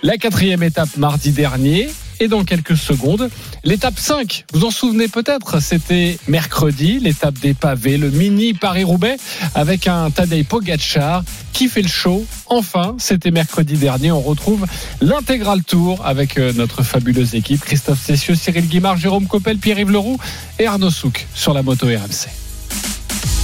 [0.03, 1.89] la quatrième étape mardi dernier.
[2.21, 3.31] Et dans quelques secondes,
[3.63, 9.17] l'étape 5, vous en souvenez peut-être, c'était mercredi, l'étape des pavés, le mini Paris-Roubaix,
[9.55, 12.25] avec un Tadej Pogacar qui fait le show.
[12.47, 14.67] Enfin, c'était mercredi dernier, on retrouve
[15.01, 20.19] l'intégral tour avec euh, notre fabuleuse équipe, Christophe Cessieux, Cyril Guimard, Jérôme Coppel, Pierre-Yves Leroux
[20.59, 22.29] et Arnaud Souk sur la moto RMC.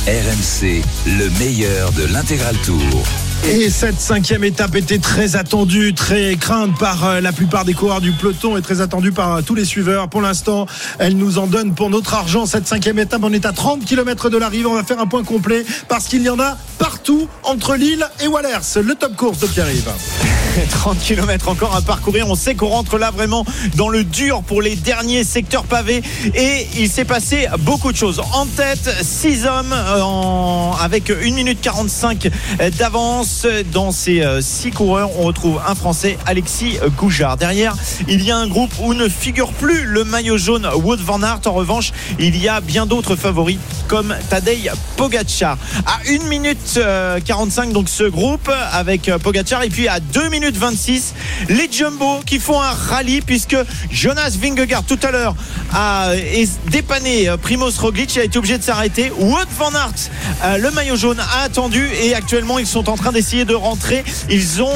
[0.06, 3.04] RMC, le meilleur de l'intégral tour.
[3.46, 8.00] Et cette cinquième étape était très attendue, très crainte par euh, la plupart des coureurs
[8.00, 10.08] du peloton et très attendue par euh, tous les suiveurs.
[10.08, 10.66] Pour l'instant,
[10.98, 12.46] elle nous en donne pour notre argent.
[12.46, 14.66] Cette cinquième étape, on est à 30 km de l'arrivée.
[14.66, 18.26] On va faire un point complet parce qu'il y en a partout entre Lille et
[18.28, 18.80] Wallers.
[18.82, 19.90] Le top course de Pierre-Yves.
[20.70, 22.26] 30 km encore à parcourir.
[22.28, 23.44] On sait qu'on rentre là vraiment
[23.76, 26.02] dans le dur pour les derniers secteurs pavés.
[26.34, 28.20] Et il s'est passé beaucoup de choses.
[28.32, 32.30] En tête, 6 hommes euh, en- avec 1 minute 45
[32.78, 33.33] d'avance.
[33.72, 37.36] Dans ces 6 coureurs, on retrouve un Français, Alexis Goujard.
[37.36, 37.74] Derrière,
[38.08, 41.40] il y a un groupe où ne figure plus le maillot jaune Wood Van Aert.
[41.46, 45.58] En revanche, il y a bien d'autres favoris comme Tadej Pogacar.
[45.86, 49.62] À 1 minute euh, 45, donc ce groupe avec euh, Pogacar.
[49.62, 51.14] Et puis à 2 minutes 26,
[51.48, 53.56] les Jumbo qui font un rallye puisque
[53.90, 55.34] Jonas Vingegaard tout à l'heure
[55.74, 58.16] a est dépanné euh, Primoz Roglic.
[58.16, 59.12] A été obligé de s'arrêter.
[59.18, 60.10] Wout Van Aert,
[60.44, 64.04] euh, le maillot jaune, a attendu et actuellement ils sont en train d'essayer de rentrer.
[64.30, 64.68] Ils ont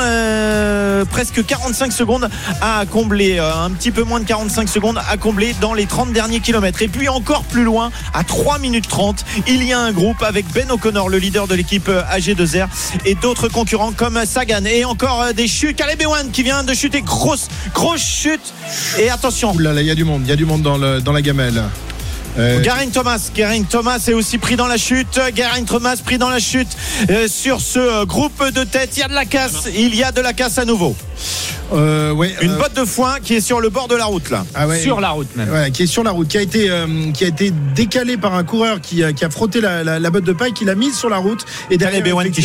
[0.00, 2.28] euh, presque 45 secondes
[2.60, 6.12] à combler, euh, un petit peu moins de 45 secondes à combler dans les 30
[6.12, 6.82] derniers kilomètres.
[6.82, 10.46] Et puis encore plus loin, à 3 minutes 30, il y a un groupe avec
[10.52, 12.66] Ben O'Connor, le leader de l'équipe euh, AG2R,
[13.04, 14.64] et d'autres concurrents comme Sagan.
[14.66, 15.76] Et encore euh, des chutes.
[15.76, 18.40] Caleb Ewan qui vient de chuter, grosse, grosse chute.
[18.98, 20.62] Et attention, Ouh là là, il y a du monde, il y a du monde
[20.62, 21.62] dans, le- dans la gamelle.
[22.36, 25.20] Euh, Garin Thomas, Garin Thomas est aussi pris dans la chute.
[25.36, 26.66] Garin Thomas pris dans la chute
[27.08, 28.90] euh, sur ce euh, groupe de tête.
[28.96, 30.96] Il y a de la casse, il y a de la casse à nouveau.
[31.72, 34.30] Euh, ouais, Une euh, botte de foin qui est sur le bord de la route
[34.30, 34.44] là.
[34.54, 35.48] ah ouais, Sur la route même.
[35.50, 38.34] Ouais, qui est sur la route, qui a été, euh, qui a été décalé par
[38.34, 40.74] un coureur qui a, qui a frotté la, la- la botte de paille, qui l'a
[40.74, 41.44] mise sur la route.
[41.70, 42.42] Et derrière, Caleb qui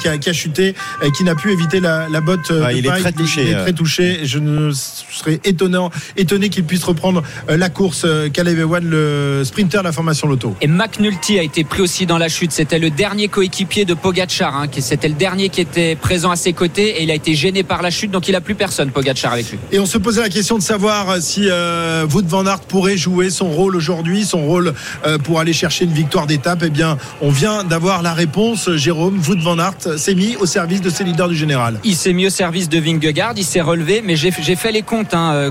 [0.00, 2.78] qui, a, qui a chuté et qui n'a pu éviter la, la botte Ouais, de
[2.78, 3.02] il est paille.
[3.02, 3.62] très touché, Il est euh.
[3.62, 4.20] très touché.
[4.24, 8.06] Je ne serais étonnant, étonné qu'il puisse reprendre la course.
[8.32, 10.54] Caleb Ewan, le sprinter de la formation Loto.
[10.60, 12.52] Et McNulty a été pris aussi dans la chute.
[12.52, 14.56] C'était le dernier coéquipier de Pogacar.
[14.56, 17.34] hein, qui- C'était le dernier qui était présent à ses côtés et il a été
[17.34, 18.10] gêné par la chute.
[18.10, 19.58] Donc il a plus personne, Pogacar, avec lui.
[19.72, 22.96] Et on se posait la question de savoir euh, si euh, Wout van Aert pourrait
[22.96, 24.72] jouer son rôle aujourd'hui, son rôle
[25.04, 26.62] euh, pour aller chercher une victoire d'étape.
[26.64, 28.70] Eh bien, on vient d'avoir la réponse.
[28.76, 31.80] Jérôme, Wout van Aert s'est mis au service de ses leaders du général.
[31.84, 35.12] Il s'est mis au service de Vingegaard, il s'est relevé, mais j'ai fait les comptes.
[35.14, 35.32] Hein.
[35.34, 35.50] Euh,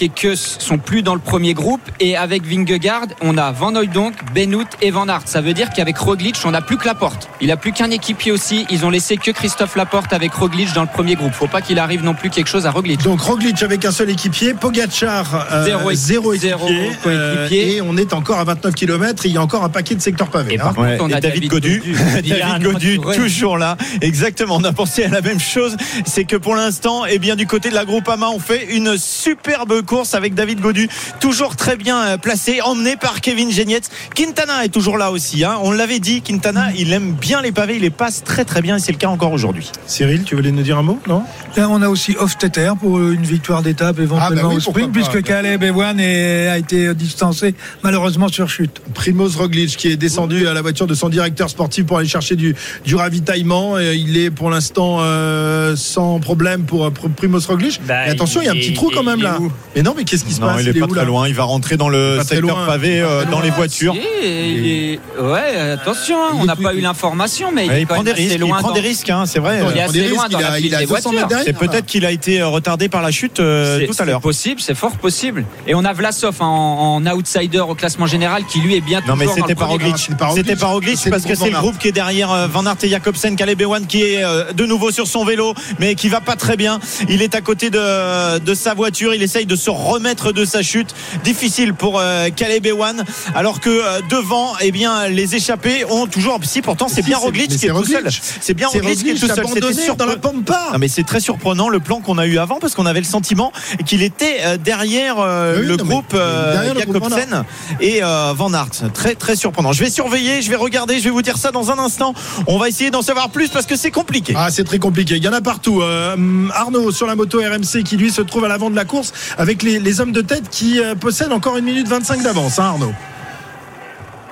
[0.00, 4.14] et Kuss sont plus dans le premier groupe, et avec Vingegaard, on a Van Hooydonk,
[4.34, 5.22] Benoît et Van Aert.
[5.26, 7.28] Ça veut dire qu'avec Roglic, on n'a plus que Laporte.
[7.40, 8.66] Il a plus qu'un équipier aussi.
[8.70, 11.32] Ils ont laissé que Christophe Laporte avec Roglic dans le premier groupe.
[11.32, 13.02] Faut pas qu'il arrive non plus quelque chose à Roglic.
[13.02, 16.68] Donc Roglic avec un seul équipier, Pogacar euh, Zéro zéro équipier, zéro
[17.06, 19.22] euh, et on est encore à 29 km.
[19.26, 20.54] Il y a encore un paquet de secteurs pavés.
[20.54, 20.64] Et hein.
[20.64, 21.82] par contre, on et a David, Godu,
[22.24, 23.76] David Godu toujours là.
[24.00, 24.56] Exactement.
[24.56, 25.76] On a pensé à la même chose.
[26.04, 29.82] C'est que pour l'instant, eh bien, du côté de la Groupama, on fait une superbe
[29.82, 30.88] course avec David Godu,
[31.20, 33.88] toujours très bien euh, placé, emmené par Kevin Genietz.
[34.14, 35.44] Quintana est toujours là aussi.
[35.44, 35.56] hein.
[35.62, 38.76] On l'avait dit, Quintana, il aime bien les pavés, il les passe très très bien
[38.76, 39.70] et c'est le cas encore aujourd'hui.
[39.86, 41.22] Cyril, tu voulais nous dire un mot, non?
[41.56, 44.92] Là, on a aussi Hofstetter pour une victoire d'étape éventuellement Ah, bah oui, au sprint,
[44.92, 45.00] pas.
[45.00, 48.80] puisque Caleb Ewan est- a été distancé malheureusement sur chute.
[48.94, 52.36] Primoz Roglic qui est descendu à la voiture de son directeur sportif pour aller chercher
[52.36, 53.78] du, du ravitaillement.
[53.78, 57.80] Et il est pour l'instant euh, sans problème pour, pour Primoz Roglic.
[57.86, 59.38] Bah, Et attention, il y a un petit est- trou quand même est là.
[59.76, 60.62] Mais non, mais qu'est-ce qui se Non, passe?
[60.62, 61.28] il est pas où, très loin.
[61.28, 62.66] Il va rentrer dans le Pas secteur loin.
[62.66, 63.94] pavé euh, dans les voitures.
[63.94, 67.86] Est- Ouais, attention, hein, on est n'a pas eu l'information, mais il, Ouais, est il
[67.86, 68.36] quand prend des risques.
[68.40, 69.60] Il prend des risques, hein, c'est vrai.
[69.60, 71.26] Il est Il des assez loin dans la a, a des 200 mètres voitures.
[71.28, 71.44] derrière.
[71.46, 74.18] C'est peut-être peut-être qu'il a été euh, retardé par la chute euh, tout à l'heure.
[74.20, 75.44] C'est possible, c'est fort possible.
[75.66, 79.00] Et on a Vlasov hein, en, en outsider au classement général qui lui est bien
[79.06, 80.36] Non mais c'était premier Roglic, Roglic.
[80.36, 82.76] c'était pas Roglic C'est parce que c'est le groupe qui est derrière euh, Van Aert
[82.82, 86.20] et Jacobsen, Caleb Ewan qui est euh, de nouveau sur son vélo mais qui va
[86.20, 86.80] pas très bien.
[87.08, 90.62] Il est à côté de, de sa voiture, il essaye de se remettre de sa
[90.62, 90.94] chute.
[91.24, 96.38] Difficile pour euh, Caleb Ewan alors que euh, devant eh bien les échappés ont toujours
[96.42, 97.96] si pourtant c'est Si, bien c'est- Roglic qui est c'est tout seul.
[98.04, 98.20] Roglic.
[98.40, 99.72] C'est bien C'est Roglic qui est Roglic tout seul.
[99.72, 100.68] C'était dans la pampa.
[100.72, 103.06] non mais c'est très surprenant le plan qu'on a eu avant parce qu'on avait le
[103.06, 103.52] sentiment
[103.86, 107.08] qu'il était euh, derrière euh, Oui, le non, mais groupe euh, derrière le groupe Van
[107.08, 107.44] Jacobsen
[107.80, 108.92] et Van Aert.
[108.92, 109.72] Très très surprenant.
[109.72, 112.14] Je vais surveiller, je vais regarder, je vais vous dire ça dans un instant.
[112.46, 114.34] On va essayer d'en savoir plus parce que c'est compliqué.
[114.36, 115.16] Ah, c'est très compliqué.
[115.16, 115.80] Il y en a partout.
[115.82, 116.16] Euh,
[116.54, 119.62] Arnaud sur la moto RMC qui lui se trouve à l'avant de la course avec
[119.62, 122.92] les, les hommes de tête qui possèdent encore une minute 25 d'avance, hein, Arnaud.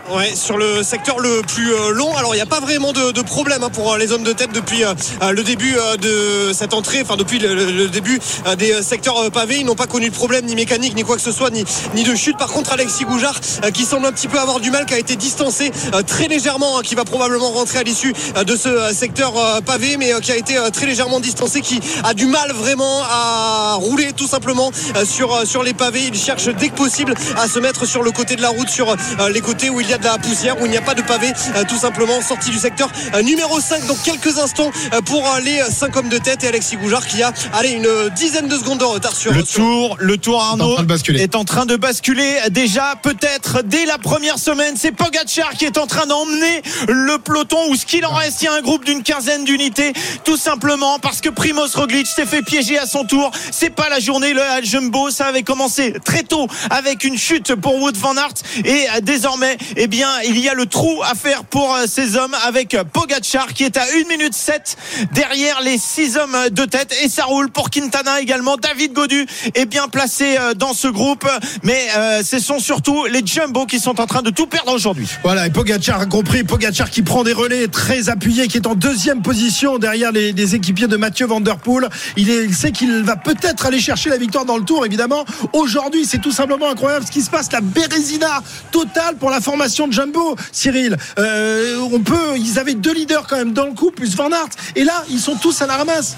[0.08, 2.16] Ouais, sur le secteur le plus euh, long.
[2.16, 4.32] Alors, il n'y a pas vraiment de, de problème hein, pour euh, les hommes de
[4.32, 4.94] tête depuis euh,
[5.32, 8.20] le début de cette entrée, enfin depuis le, début
[8.56, 9.58] des secteurs pavés.
[9.58, 11.64] Ils n'ont pas connu de problème ni mécanique, ni quoi que ce soit, ni,
[11.94, 12.38] ni de chute.
[12.38, 13.40] Par contre, Alexis Goujard,
[13.74, 15.72] qui semble un petit peu avoir du mal, qui a été distancé
[16.06, 18.14] très légèrement, hein, qui va probablement rentrer à l'issue
[18.44, 22.52] de ce secteur pavé, mais qui a été très légèrement distancé, qui a du mal
[22.52, 24.70] vraiment à rouler tout simplement
[25.04, 26.04] sur, sur les pavés.
[26.06, 28.94] Il cherche dès que possible à se mettre sur le côté de la route, sur
[29.32, 31.02] les côtés où il y a de la poussière, où il n'y a pas de
[31.02, 33.86] pavé, euh, tout simplement sorti du secteur euh, numéro 5.
[33.86, 37.32] Donc quelques instants euh, pour les 5 hommes de tête et Alexis Goujard qui a
[37.54, 40.86] allez, une dizaine de secondes de retard sur Le sur- tour, le tour Arnaud en
[41.16, 44.74] est en train de basculer déjà peut-être dès la première semaine.
[44.76, 48.42] C'est Pogacar qui est en train d'emmener le peloton ou ce qu'il en reste.
[48.42, 49.92] Il y a un groupe d'une quinzaine d'unités,
[50.24, 53.30] tout simplement parce que Primoz Roglic s'est fait piéger à son tour.
[53.50, 57.76] C'est pas la journée le Jumbo, ça avait commencé très tôt avec une chute pour
[57.80, 61.72] Wood van Aert et désormais, eh bien, il y a le trou à faire pour
[61.72, 64.76] euh, ces hommes avec euh, Pogacar qui est à 1 minute 7
[65.12, 68.56] derrière les 6 hommes de tête et ça roule pour Quintana également.
[68.56, 71.24] David Godu est bien placé euh, dans ce groupe,
[71.62, 71.86] mais
[72.24, 75.06] ce sont surtout les Jumbo qui sont en train de tout perdre aujourd'hui.
[75.22, 76.42] Voilà, et Pogacar a compris.
[76.42, 80.88] Pogacar qui prend des relais très appuyés, qui est en deuxième position derrière les, équipiers
[80.88, 81.88] de Mathieu Van Der Poel.
[82.16, 85.24] Il, il sait qu'il va peut-être aller chercher la victoire dans le tour, évidemment.
[85.52, 87.52] Aujourd'hui, c'est tout simplement incroyable ce qui se passe.
[87.52, 90.96] La bérésina totale pour la formation de Jumbo, Cyril.
[91.18, 94.48] Euh, on peut, ils avaient deux leaders quand même dans le coup, plus Van Aert.
[94.74, 96.16] Et là, ils sont tous à la ramasse.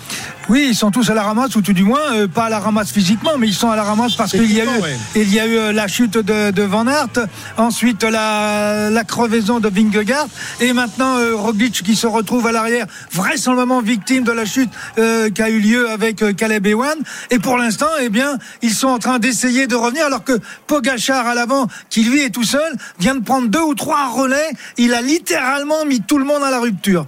[0.49, 2.59] Oui, ils sont tous à la ramasse, ou tout du moins, euh, pas à la
[2.59, 4.97] ramasse physiquement, mais ils sont à la ramasse parce qu'il y a eu, Techniquement, ouais.
[5.17, 7.27] il y a eu euh, la chute de, de Van Aert,
[7.59, 10.27] ensuite la, la crevaison de Vingegaard,
[10.61, 15.29] et maintenant euh, Roglic qui se retrouve à l'arrière, vraisemblablement victime de la chute euh,
[15.29, 16.97] qui a eu lieu avec Caleb Ewan.
[17.31, 21.27] Et pour l'instant, eh bien, ils sont en train d'essayer de revenir, alors que Pogachar
[21.27, 24.51] à l'avant, qui lui est tout seul, vient de prendre deux ou trois relais.
[24.77, 27.07] Il a littéralement mis tout le monde à la rupture.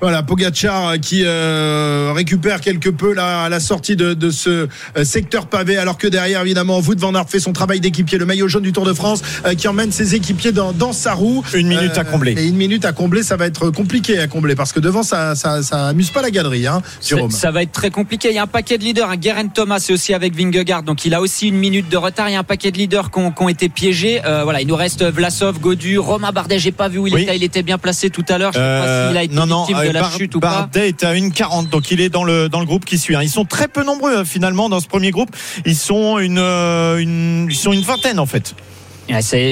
[0.00, 5.76] Voilà, Pogacar qui euh, récupère quelque peu la sortie de, de ce euh, secteur pavé,
[5.76, 8.72] alors que derrière, évidemment, Wout van Aert fait son travail d'équipier, le maillot jaune du
[8.72, 11.44] Tour de France, euh, qui emmène ses équipiers dans, dans sa roue.
[11.54, 12.34] Une minute à combler.
[12.36, 15.34] Et une minute à combler, ça va être compliqué à combler, parce que devant, ça,
[15.34, 17.30] ça, ça amuse pas la galerie, hein, Jérôme.
[17.30, 18.30] Ça, ça va être très compliqué.
[18.30, 19.10] Il y a un paquet de leaders.
[19.10, 22.28] Un Guerin Thomas est aussi avec Vingegaard, donc il a aussi une minute de retard.
[22.28, 24.20] Il y a un paquet de leaders qui ont, qui ont été piégés.
[24.24, 26.58] Euh, voilà, il nous reste Vlasov, Godu, Romain Bardet.
[26.58, 27.22] J'ai pas vu où il Oui.
[27.22, 27.36] était.
[27.36, 28.52] Il était bien placé tout à l'heure.
[28.52, 30.34] Je sais Euh, pas s'il a été non, non, victime de euh, la Bar- chute
[30.34, 30.50] ou pas.
[30.50, 33.16] Bardet est à une 40, donc il est dans le dans le groupe qui suit.
[33.16, 33.22] hein.
[33.22, 35.30] Ils sont très peu nombreux euh, finalement dans ce premier groupe.
[35.64, 38.54] Ils sont une, euh, une ils sont une vingtaine en fait.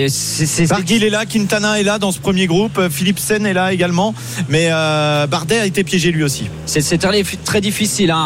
[0.09, 3.73] C'est- Barguil est là, Quintana est là dans ce premier groupe, euh, Philipsen est là
[3.73, 4.15] également,
[4.49, 6.45] mais euh, Bardet a été piégé lui aussi.
[6.67, 8.23] C'est très, très difficile hein,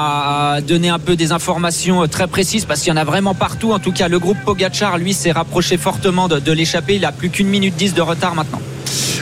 [0.56, 3.34] à donner un peu des informations euh, très précises parce qu'il y en a vraiment
[3.34, 3.72] partout.
[3.72, 6.96] En tout cas, le groupe Pogachar, lui, s'est rapproché fortement de, de l'échappée.
[6.96, 8.60] Il a plus qu'une minute 10 de retard maintenant.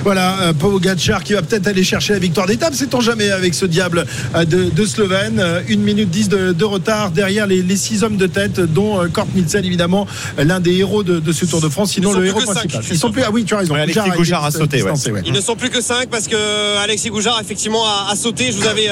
[0.05, 3.67] Voilà, euh, Pogacar qui va peut-être aller chercher la victoire d'étape, sait-on jamais avec ce
[3.67, 5.39] diable euh, de, de Slovène.
[5.39, 9.01] Euh, Une minute 10 de, de retard derrière les, les six hommes de tête, dont
[9.01, 10.07] euh, Kort Nielsen, évidemment,
[10.39, 12.83] l'un des héros de, de ce Tour de France, sinon le héros principal.
[12.91, 13.75] Ils sont plus, ah oui, tu as raison.
[13.75, 14.91] Ouais, Alexis été Goujard a sauté, ouais.
[14.93, 15.23] distancé, ouais.
[15.25, 18.51] Ils ne sont plus que 5 parce que Alexis Goujard effectivement a, a sauté.
[18.51, 18.89] Je vous avais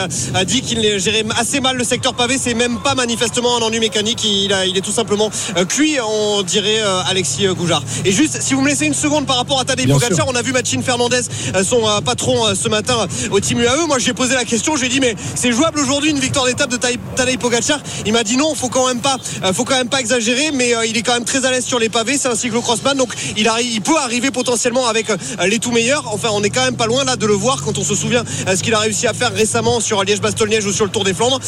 [0.46, 2.36] dit qu'il gérait assez mal le secteur pavé.
[2.38, 4.24] C'est même pas manifestement un ennui mécanique.
[4.24, 5.30] Il, a- il est tout simplement
[5.68, 7.82] cuit, on dirait Alexis Goujard.
[8.04, 10.42] Et juste, si vous me laissez une seconde par rapport à Tadej Pogacar, on a
[10.42, 13.86] vu Machine Fernandez, euh, son euh, patron euh, ce matin au team UAE.
[13.86, 14.74] Moi, je lui ai posé la question.
[14.76, 17.80] Je lui ai dit, mais c'est jouable aujourd'hui une victoire d'étape de Tadej- Pogacar?
[18.06, 19.16] Il m'a dit non, faut quand même pas,
[19.54, 20.50] faut quand même pas exagérer.
[20.52, 22.18] Mais il est quand même très à l'aise sur les pavés.
[22.18, 23.44] C'est un cyclocrossman, donc il,
[23.82, 25.06] peut arriver potentiellement avec
[25.46, 26.12] les tout meilleurs.
[26.12, 28.24] Enfin, on est quand même pas loin là de le voir quand on se souvient
[28.46, 31.40] ce qu'il a réussi à faire récemment sur Liège-Bastogne-Liège ou sur le Tour des Flandres.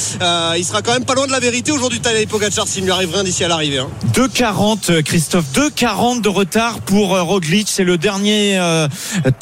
[0.57, 2.93] Il sera quand même pas loin de la vérité aujourd'hui Tadej Pogacar s'il ne lui
[2.93, 3.79] arrive rien d'ici à l'arrivée.
[3.79, 3.89] hein.
[4.15, 7.69] 2,40 euh, Christophe, 2,40 de retard pour Roglic.
[7.71, 8.59] C'est le dernier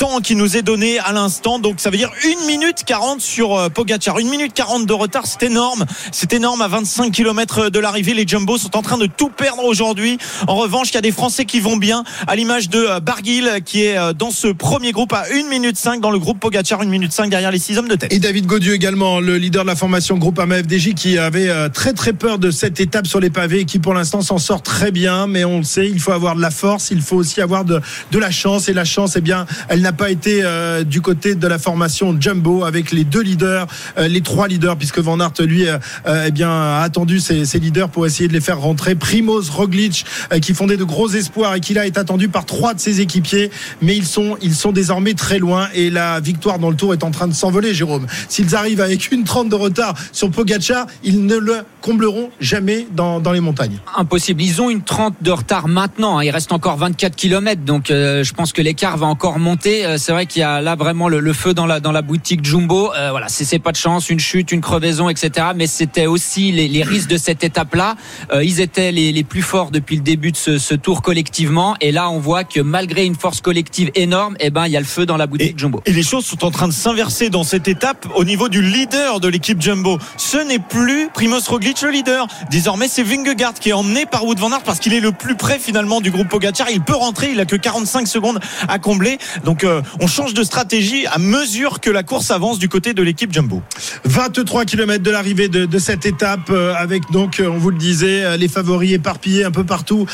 [0.00, 1.58] temps qui nous est donné à l'instant.
[1.58, 4.16] Donc ça veut dire 1 minute 40 sur euh, Pogacar.
[4.16, 5.84] 1 minute 40 de retard, c'est énorme.
[6.10, 8.14] C'est énorme à 25 km de l'arrivée.
[8.14, 10.16] Les Jumbo sont en train de tout perdre aujourd'hui.
[10.46, 13.50] En revanche, il y a des Français qui vont bien, à l'image de euh, Barguil
[13.66, 16.80] qui est euh, dans ce premier groupe à 1 minute 5 dans le groupe Pogacar,
[16.80, 18.10] 1 minute 5 derrière les 6 hommes de tête.
[18.10, 21.68] Et David Gaudieu également, le leader de la formation groupe AMA FDJ qui avait euh,
[21.68, 24.62] très très peur de cette étape sur les pavés et qui pour l'instant s'en sort
[24.62, 25.26] très bien.
[25.26, 27.82] Mais on le sait, il faut avoir de la force, il faut aussi avoir de,
[28.10, 28.70] de la chance.
[28.70, 32.16] Et la chance, eh bien, elle n'a pas été euh, du côté de la formation
[32.18, 33.66] Jumbo avec les deux leaders,
[33.98, 35.78] euh, les trois leaders, puisque Van Aert, lui, euh,
[36.26, 38.94] eh bien, a attendu ses, leaders pour essayer de les faire rentrer.
[38.94, 40.04] Primoz Roglic,
[40.42, 43.50] qui fondait de gros espoirs et qui là est attendu par trois de ses équipiers.
[43.82, 47.04] Mais ils sont, ils sont désormais très loin et la victoire dans le tour est
[47.04, 48.06] en train de s'envoler, Jérôme.
[48.28, 53.20] S'ils arrivent avec une 30 de retard sur Pogacar, ils ne le combleront jamais dans,
[53.20, 53.78] dans les montagnes.
[53.96, 54.42] Impossible.
[54.42, 56.18] Ils ont une 30 de retard maintenant.
[56.18, 56.24] hein.
[56.24, 59.79] Il reste encore 24 km, donc je pense que l'écart va encore monter.
[59.84, 62.02] Euh, c'est vrai qu'il y a là vraiment le, le feu dans la dans la
[62.02, 62.92] boutique Jumbo.
[62.94, 65.48] Euh, voilà, c'est pas de chance, une chute, une crevaison, etc.
[65.54, 67.96] Mais c'était aussi les, les risques de cette étape-là.
[68.32, 71.76] Euh, ils étaient les, les plus forts depuis le début de ce, ce tour collectivement.
[71.80, 74.80] Et là, on voit que malgré une force collective énorme, eh ben il y a
[74.80, 75.82] le feu dans la boutique Jumbo.
[75.86, 79.20] Et les choses sont en train de s'inverser dans cette étape au niveau du leader
[79.20, 79.98] de l'équipe Jumbo.
[80.16, 82.26] Ce n'est plus Primoz Roglic le leader.
[82.50, 85.36] Désormais, c'est Vingegaard qui est emmené par Wout van Aert parce qu'il est le plus
[85.36, 86.70] près finalement du groupe Pogacar.
[86.70, 89.18] Il peut rentrer, il a que 45 secondes à combler.
[89.44, 93.02] Donc euh, on change de stratégie à mesure que la course avance du côté de
[93.02, 93.62] l'équipe Jumbo.
[94.04, 98.36] 23 km de l'arrivée de, cette étape euh, avec donc, euh, on vous le disait,
[98.36, 100.06] les favoris éparpillés un peu partout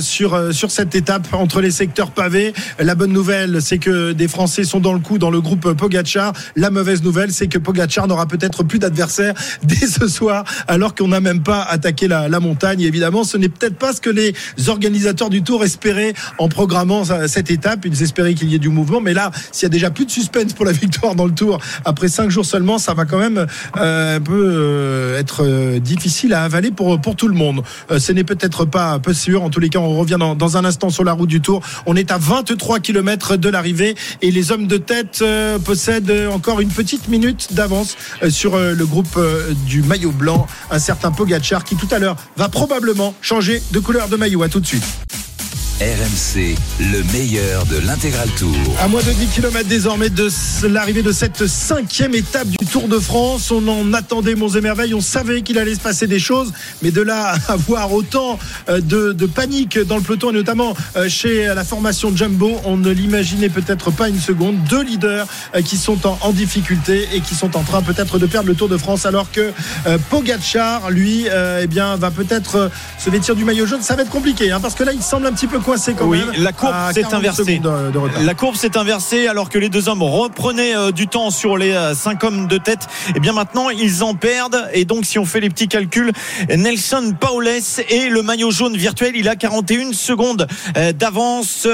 [0.00, 2.52] sur, cette étape entre les secteurs pavés.
[2.78, 6.32] La bonne nouvelle, c'est que des Français sont dans le coup dans le groupe Pogacar.
[6.56, 11.08] La mauvaise nouvelle, c'est que Pogacar n'aura peut-être plus d'adversaires dès ce soir alors qu'on
[11.08, 12.80] n'a même pas attaqué la, montagne.
[12.80, 14.34] Évidemment, ce n'est peut-être pas ce que les
[14.68, 17.84] organisateurs du Tour espéraient en programmant cette étape.
[17.84, 18.79] Ils espéraient qu'il y ait du mouvement.
[19.02, 21.58] Mais là, s'il y a déjà plus de suspense pour la victoire dans le Tour
[21.84, 26.34] après cinq jours seulement, ça va quand même euh, un peu euh, être euh, difficile
[26.34, 27.62] à avaler pour, tout le monde.
[27.98, 29.42] Ce n'est peut-être pas peu sûr.
[29.42, 31.60] En tous les cas, on revient dans, un instant sur la route du Tour.
[31.86, 35.24] On est à 23 km de l'arrivée et les hommes de tête
[35.64, 37.96] possèdent encore une petite minute d'avance
[38.28, 39.18] sur le groupe
[39.66, 44.08] du maillot blanc, un certain Pogacar qui tout à l'heure va probablement changer de couleur
[44.08, 44.42] de maillot.
[44.42, 44.84] À tout de suite.
[45.80, 48.54] RMC, le meilleur de l'intégral tour.
[48.80, 50.28] À moins de 10 km désormais de
[50.64, 54.92] l'arrivée de cette cinquième étape du Tour de France, on en attendait monts et merveilles,
[54.92, 58.38] on savait qu'il allait se passer des choses, mais de là à avoir autant
[58.68, 62.90] euh, de, panique dans le peloton et notamment euh, chez la formation Jumbo, on ne
[62.90, 64.62] l'imaginait peut-être pas une seconde.
[64.64, 68.48] Deux leaders euh, qui sont en, difficulté et qui sont en train peut-être de perdre
[68.48, 69.50] le Tour de France, alors que
[70.10, 73.82] Pogacar, lui, eh bien, va peut-être se vêtir du maillot jaune.
[73.82, 76.06] Ça va être compliqué, hein, parce que là, il semble un petit peu coincé quand
[76.06, 76.42] Oui, même.
[76.42, 77.58] la courbe s'est 40 inversée.
[77.58, 78.24] de- de.
[78.26, 81.70] La courbe s'est inversée alors que les deux hommes reprenaient euh, du temps sur les
[81.72, 82.88] euh, cinq hommes de tête.
[83.14, 84.68] Et bien maintenant, ils en perdent.
[84.74, 86.12] Et donc, si on fait les petits calculs,
[86.48, 87.48] Nelson Paules
[87.88, 91.66] et le maillot jaune virtuel, il a 41 secondes euh, d'avance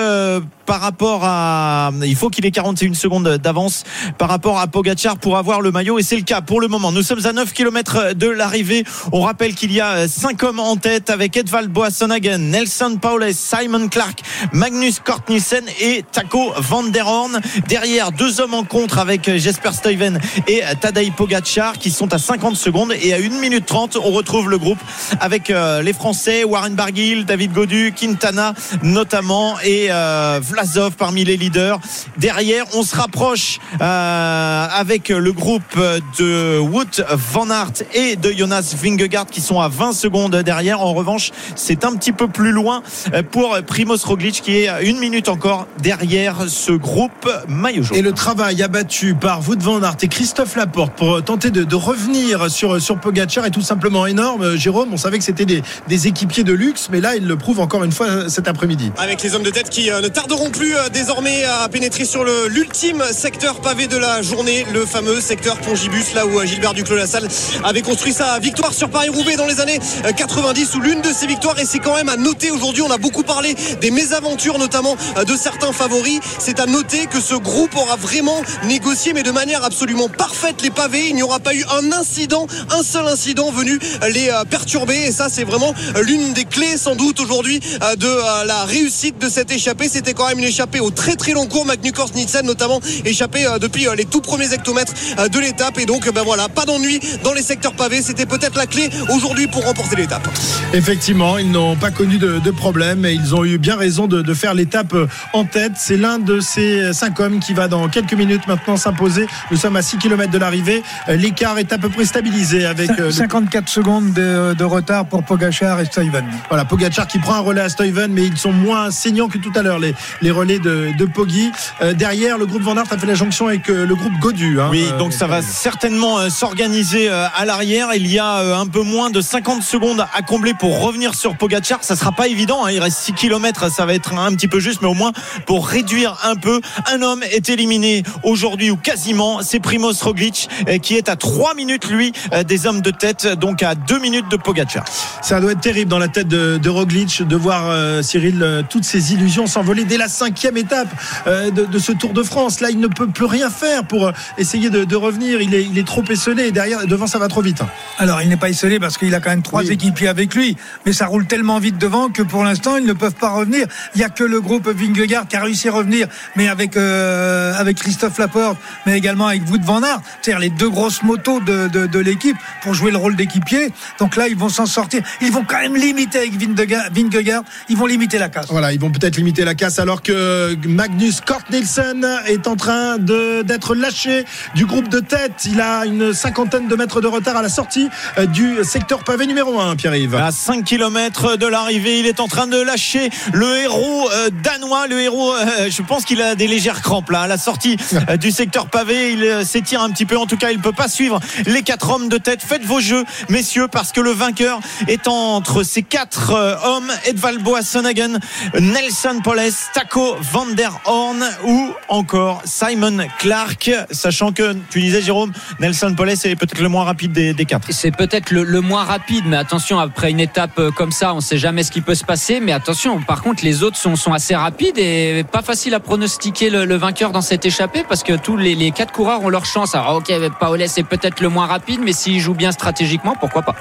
[0.66, 1.90] par rapport à.
[2.04, 3.84] Il faut qu'il ait 41 secondes d'avance
[4.18, 5.98] par rapport à Pogachar pour avoir le maillot.
[5.98, 6.92] Et c'est le cas pour le moment.
[6.92, 8.84] Nous sommes à 9 km de l'arrivée.
[9.12, 13.85] On rappelle qu'il y a 5 hommes en tête avec Edvald Boasson-Hagen, Nelson Paules, Simon
[13.88, 14.20] Clark,
[14.52, 17.40] Magnus Kortnissen et Taco Van der Horn.
[17.68, 22.56] Derrière, deux hommes en contre avec Jesper Stuyven et Tadej Pogacar qui sont à 50
[22.56, 22.92] secondes.
[23.00, 24.78] Et à 1 minute 30, on retrouve le groupe
[25.20, 31.36] avec euh, les Français, Warren Barguil, David Godu, Quintana notamment et euh, Vlasov parmi les
[31.36, 31.78] leaders.
[32.18, 35.78] Derrière, on se rapproche euh, avec le groupe
[36.18, 40.80] de Wout Van Aert et de Jonas Vingegaard qui sont à 20 secondes derrière.
[40.80, 42.82] En revanche, c'est un petit peu plus loin
[43.30, 47.96] pour Primoz Roglic qui est à une minute encore derrière ce groupe maillot jaune.
[47.98, 51.74] Et le travail abattu par Wout van Aert et Christophe Laporte pour tenter de, de
[51.74, 54.56] revenir sur, sur Pogacar est tout simplement énorme.
[54.56, 57.60] Jérôme, on savait que c'était des, des équipiers de luxe, mais là, il le prouve
[57.60, 58.92] encore une fois cet après-midi.
[58.98, 62.22] Avec les hommes de tête qui euh, ne tarderont plus euh, désormais à pénétrer sur
[62.24, 66.74] le- l'ultime secteur pavé de la journée, le fameux secteur Pongibus, là où euh, Gilbert
[66.74, 67.28] Duclos-Lassalle
[67.64, 71.26] avait construit sa victoire sur Paris-Roubaix dans les années euh, 90 ou l'une de ses
[71.26, 71.58] victoires.
[71.58, 75.24] Et c'est quand même à noter aujourd'hui, on a beaucoup parlé des mésaventures, notamment euh,
[75.24, 76.20] de certains favoris.
[76.38, 80.70] C'est à noter que ce groupe aura vraiment négocié, mais de manière absolument parfaite, les
[80.70, 81.08] pavés.
[81.08, 84.96] Il n'y aura pas eu un incident, un seul incident venu euh, les euh, perturber.
[85.06, 87.60] Et ça, c'est vraiment l'une des clés, sans doute, aujourd'hui,
[87.98, 89.88] de la réussite de cette échappée.
[89.88, 91.66] C'était quand même une échappée au très très long cours.
[91.66, 94.92] Magnus Nielsen, notamment, échappé depuis les tout premiers hectomètres
[95.30, 95.78] de l'étape.
[95.78, 98.02] Et donc, ben voilà, pas d'ennui dans les secteurs pavés.
[98.02, 100.28] C'était peut-être la clé aujourd'hui pour remporter l'étape.
[100.72, 104.06] Effectivement, ils n'ont pas connu de, de problème et ils ont eu eu bien raison
[104.06, 105.72] de, de faire l'étape euh, en tête.
[105.76, 109.26] C'est l'un de ces cinq hommes qui va dans quelques minutes maintenant s'imposer.
[109.50, 110.82] Nous sommes à 6 km de l'arrivée.
[111.08, 115.06] Euh, L'écart est à peu près stabilisé avec euh, le 54 secondes de, de retard
[115.06, 116.24] pour Pogachar et Stuyven.
[116.48, 119.52] Voilà, Pogacar qui prend un relais à Stuyven, mais ils sont moins saignants que tout
[119.54, 121.50] à l'heure, les, les relais de, de Poggi.
[121.82, 124.60] Euh, derrière, le groupe Van Aert a fait la jonction avec euh, le groupe Godu.
[124.60, 124.68] hein.
[124.70, 127.88] Oui, Euh, donc ça va certainement euh, s'organiser euh, à l'arrière.
[127.94, 131.36] Il y a euh, un peu moins de 50 secondes à combler pour revenir sur
[131.36, 131.78] Pogachar.
[131.82, 132.64] Ça sera pas évident.
[132.64, 132.70] hein.
[132.70, 133.35] Il reste 6 km.
[133.70, 135.12] Ça va être un petit peu juste, mais au moins
[135.46, 136.60] pour réduire un peu.
[136.92, 139.40] Un homme est éliminé aujourd'hui ou quasiment.
[139.42, 143.26] C'est Primoz Roglic euh, qui est à 3 minutes, lui, euh, des hommes de tête.
[143.26, 144.84] Donc à 2 minutes de Pogachar.
[145.22, 148.62] Ça doit être terrible dans la tête de, de Roglic de voir euh, Cyril euh,
[148.68, 150.88] toutes ses illusions s'envoler dès la cinquième étape
[151.26, 152.60] euh, de, de ce Tour de France.
[152.60, 155.40] Là, il ne peut plus rien faire pour essayer de, de revenir.
[155.40, 156.50] Il est, il est trop esselé.
[156.52, 157.60] Derrière, devant, ça va trop vite.
[157.60, 157.68] hein.
[157.98, 159.72] Alors, il n'est pas isolé parce qu'il a quand même trois Oui.
[159.72, 163.14] équipiers avec lui, mais ça roule tellement vite devant que pour l'instant, ils ne peuvent
[163.14, 163.66] pas revenir.
[163.94, 167.54] Il n'y a que le groupe Vingegaard qui a réussi à revenir, mais avec euh,
[167.56, 171.68] avec Christophe Laporte, mais également avec Wout van Aert, c'est-à-dire les deux grosses motos de,
[171.68, 173.72] de, de l'équipe pour jouer le rôle d'équipier.
[173.98, 175.02] Donc là, ils vont s'en sortir.
[175.20, 178.46] Ils vont quand même limiter avec Vingegaard, Vingegaard ils vont limiter la casse.
[178.48, 182.98] Voilà, ils vont peut-être limiter la casse alors que Magnus Kort Nielsen est en train
[182.98, 184.24] de d'être lâché
[184.54, 185.46] du groupe de tête.
[185.46, 189.26] Il a une cinquantaine de mètres de retard à la sortie euh, du secteur pavé
[189.26, 190.14] numéro 1, Pierre-Yves.
[190.14, 194.86] À 5 km de l'arrivée, il est en train de lâcher le héros euh, danois.
[194.86, 197.22] Le héros, euh, je pense qu'il a des légères crampes là.
[197.22, 197.76] À la sortie
[198.08, 200.16] euh, du secteur pavé, il s'étire un petit peu.
[200.16, 202.42] En tout cas, il peut pas suivre les quatre hommes de tête.
[202.42, 206.32] Faites vos jeux, messieurs, parce que le vainqueur est entre ces quatre
[206.64, 208.18] hommes Edvald Boasson-Hagen,
[208.60, 213.70] Nelson Poles, Taco Van der Horn ou encore Simon Clark.
[213.90, 217.68] Sachant que tu disais, Jérôme, Nelson Poles est peut-être le moins rapide des, quatre.
[217.72, 221.38] C'est peut-être le, moins rapide, mais attention, après une étape comme ça, on ne sait
[221.38, 222.40] jamais ce qui peut se passer.
[222.40, 226.50] Mais attention, par contre, les autres sont, sont assez rapides et pas facile à pronostiquer
[226.50, 229.44] le, le vainqueur dans cette échappée parce que tous les, les quatre coureurs ont leur
[229.46, 229.74] chance.
[229.74, 233.54] Alors, ok, Paoles est peut-être le moins rapide, mais s'il joue bien stratégiquement, pourquoi pas?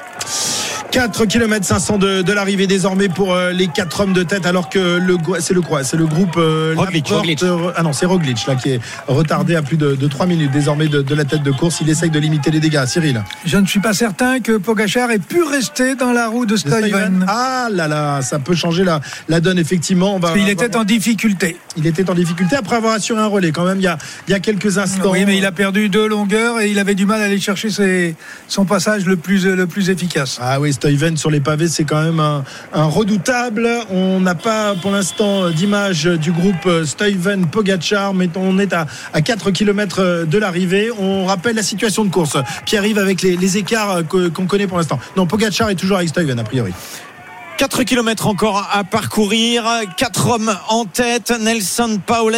[0.91, 4.70] 4 km 500 de, de l'arrivée désormais pour euh, les quatre hommes de tête alors
[4.70, 5.84] que le c'est le quoi?
[5.84, 7.43] C'est le groupe euh, Roglic, Laporte, Roglic.
[7.76, 10.88] ah non c'est Roglic là qui est retardé à plus de, de 3 minutes désormais
[10.88, 13.66] de, de la tête de course il essaye de limiter les dégâts Cyril Je ne
[13.66, 17.26] suis pas certain que Pogachar ait pu rester dans la roue de Stuyven.
[17.28, 20.84] ah là là ça peut changer la, la donne effectivement on va, va était en
[20.84, 21.58] difficulté.
[21.78, 24.32] il était en difficulté après avoir assuré un relais quand même il y a, il
[24.32, 27.06] y a quelques instants Oui, mais il a perdu deux longueurs et il avait du
[27.06, 28.16] mal à aller chercher ses-
[28.48, 30.38] son passage le plus, le plus efficace.
[30.42, 33.68] Ah oui, Stuyven sur les pavés, c'est quand même un, un redoutable.
[33.90, 39.22] On n'a pas pour l'instant d'image du groupe Stuyven Pogachar, mais on est à, à
[39.22, 40.90] 4 km de l'arrivée.
[40.98, 42.38] On rappelle la situation de course.
[42.66, 45.00] Pierre-Yves avec les, les écarts qu'on connaît pour l'instant.
[45.18, 46.72] Non, Pogachar est toujours avec Stuyven, a priori.
[47.58, 49.64] 4 km encore à parcourir.
[49.97, 51.32] 4 hommes en tête.
[51.39, 52.36] Nelson Paules,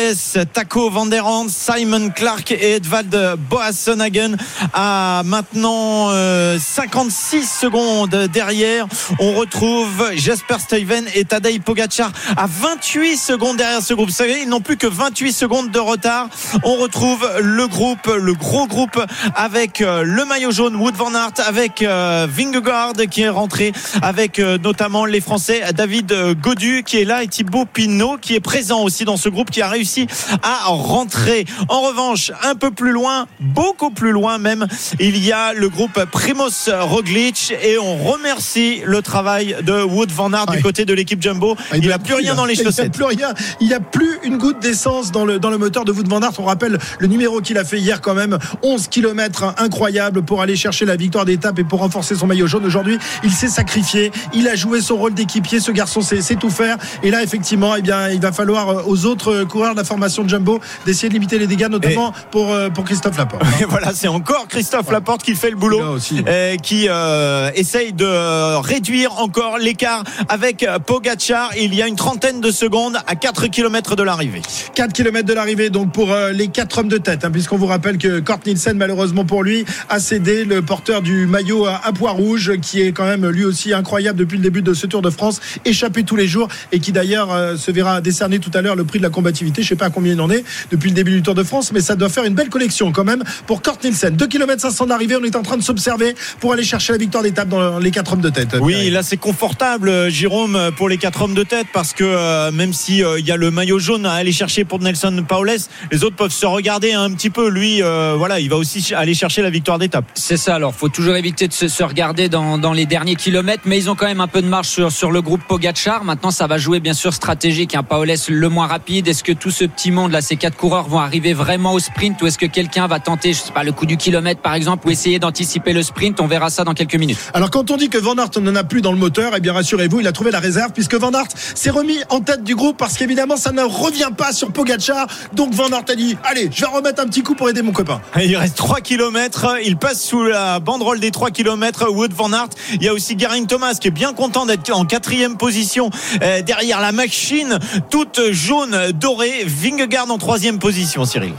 [0.53, 1.07] Taco Van
[1.49, 3.15] Simon Clark et Edvald
[3.49, 4.37] Boasson-Hagen
[4.73, 8.85] à maintenant euh, 56 secondes derrière.
[9.19, 14.09] On retrouve Jasper Stuyven et Tadej Pogacar à 28 secondes derrière ce groupe.
[14.09, 16.29] Vous savez, ils n'ont plus que 28 secondes de retard.
[16.63, 19.03] On retrouve le groupe, le gros groupe
[19.35, 24.39] avec euh, le maillot jaune Wood Van Aert, avec euh, Vingegaard qui est rentré, avec
[24.39, 28.81] euh, notamment les Français David Godu qui est là et Thibaut Pinot qui est présent
[28.83, 30.07] aussi dans ce groupe qui a réussi
[30.43, 31.45] à rentrer.
[31.69, 34.67] En revanche, un peu plus loin, beaucoup plus loin même,
[34.99, 40.31] il y a le groupe Primoz Roglic et on remercie le travail de Wood Van
[40.33, 41.55] Aert du côté de l'équipe Jumbo.
[41.71, 42.35] Ah, Il n'a plus rien là.
[42.37, 42.93] dans les Il n'y a chaussettes.
[42.93, 43.33] plus rien.
[43.61, 46.21] Il n'y a plus une goutte d'essence dans le, dans le moteur de Wout van
[46.21, 46.33] Aert.
[46.39, 48.37] On rappelle le numéro qu'il a fait hier quand même.
[48.63, 52.65] 11 km incroyable pour aller chercher la victoire d'étape et pour renforcer son maillot jaune.
[52.65, 54.11] Aujourd'hui, il s'est sacrifié.
[54.33, 55.59] Il a joué son rôle d'équipier.
[55.59, 56.77] Ce garçon sait, sait tout faire.
[57.03, 60.27] Et là, effectivement, eh bien, il va falloir euh, aux autres coureurs de la formation
[60.27, 63.43] Jumbo d'essayer de limiter les dégâts, notamment pour, euh, pour Christophe Laporte.
[63.61, 68.05] Et voilà, c'est encore Christophe Laporte qui fait le boulot, euh, qui euh, essaye de
[68.05, 71.51] euh, réduire encore l'écart avec euh, Pogacar.
[71.57, 74.41] Il y a une trentaine de secondes à 4 km de l'arrivée.
[74.75, 77.65] 4 km de l'arrivée donc pour euh, les quatre hommes de tête hein, puisqu'on vous
[77.65, 81.91] rappelle que Kort Nielsen malheureusement pour lui a cédé le porteur du maillot à, à
[81.91, 85.01] poids rouge qui est quand même lui aussi incroyable depuis le début de ce Tour
[85.01, 88.61] de France échappé tous les jours et qui d'ailleurs euh, se verra décerner tout à
[88.61, 90.89] l'heure le prix de la combativité je sais pas à combien il en est depuis
[90.89, 93.23] le début du Tour de France mais ça doit faire une belle collection quand même
[93.45, 96.63] pour Kort Nielsen 2 km 500 d'arrivée on est en train de s'observer pour aller
[96.63, 100.09] chercher la victoire d'étape dans les quatre hommes de tête Oui, là c'est confortable, euh,
[100.09, 103.25] Jérôme, euh, pour les quatre hommes de tête, parce que euh, même si euh, il
[103.25, 105.51] y a le maillot jaune à aller chercher pour Nelson Paules,
[105.91, 107.49] les autres peuvent se regarder un petit peu.
[107.49, 110.05] Lui, euh, voilà, il va aussi aller chercher la victoire d'étape.
[110.13, 113.63] C'est ça, alors faut toujours éviter de se, se regarder dans, dans les derniers kilomètres,
[113.65, 116.03] mais ils ont quand même un peu de marge sur, sur le groupe Pogachar.
[116.03, 117.73] Maintenant, ça va jouer bien sûr stratégique.
[117.73, 117.81] Hein.
[117.81, 119.07] Paoles le moins rapide.
[119.07, 122.21] Est-ce que tout ce petit monde là, ces quatre coureurs vont arriver vraiment au sprint
[122.21, 124.87] ou est-ce que quelqu'un va tenter, je sais pas, le coup du kilomètre par exemple,
[124.87, 126.21] ou essayer d'anticiper le sprint?
[126.21, 127.17] On verra ça dans quelques minutes.
[127.33, 129.51] Alors quand on dit que Van Aert n'en a plus dans le moteur, eh bien
[129.51, 132.77] rassurez-vous, il a trouvé la réserve puisque Van Aert s'est remis en tête du groupe
[132.77, 135.07] parce qu'évidemment ça ne revient pas sur Pogacar.
[135.33, 137.71] Donc Van Aert a dit allez, je vais remettre un petit coup pour aider mon
[137.71, 137.99] copain.
[138.15, 139.57] Il reste 3 km.
[139.65, 141.89] Il passe sous la banderole des 3 km.
[141.89, 142.49] Wood Van Aert.
[142.73, 145.89] Il y a aussi Geraint Thomas qui est bien content d'être en quatrième position
[146.21, 147.59] euh, derrière la machine
[147.89, 149.43] toute jaune dorée.
[149.45, 151.33] Vingegaard en troisième position, Cyril.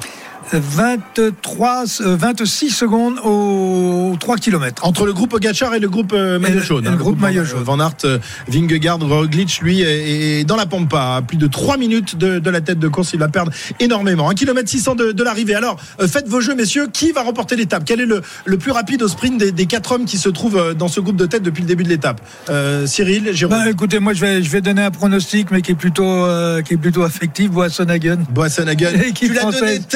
[0.52, 4.84] 23, euh, 26 secondes aux 3 km.
[4.86, 6.86] Entre le groupe Pogacar et le groupe euh, maillot jaune.
[6.86, 7.62] hein, le groupe maillot euh, jaune.
[7.62, 8.18] Van Aert, euh,
[8.48, 11.16] Vingegaard, Roglic, lui, est dans la pampa.
[11.16, 14.30] À plus de 3 minutes de, de la tête de course, il va perdre énormément.
[14.30, 15.54] 1 km 600 de, de l'arrivée.
[15.54, 16.88] Alors, euh, faites vos jeux, messieurs.
[16.92, 17.82] Qui va remporter l'étape?
[17.84, 20.56] Quel est le, le plus rapide au sprint des, des quatre hommes qui se trouvent
[20.58, 22.20] euh, dans ce groupe de tête depuis le début de l'étape?
[22.48, 23.58] Euh, Cyril, Jérôme?
[23.58, 26.62] Bah, écoutez, moi je vais, je vais donner un pronostic, mais qui est plutôt, euh,
[26.62, 27.50] qui est plutôt affectif.
[27.50, 28.18] Boissonhagen.
[28.30, 28.90] Boissonhagen.
[28.92, 29.86] L'équipe Tu l'as donné française.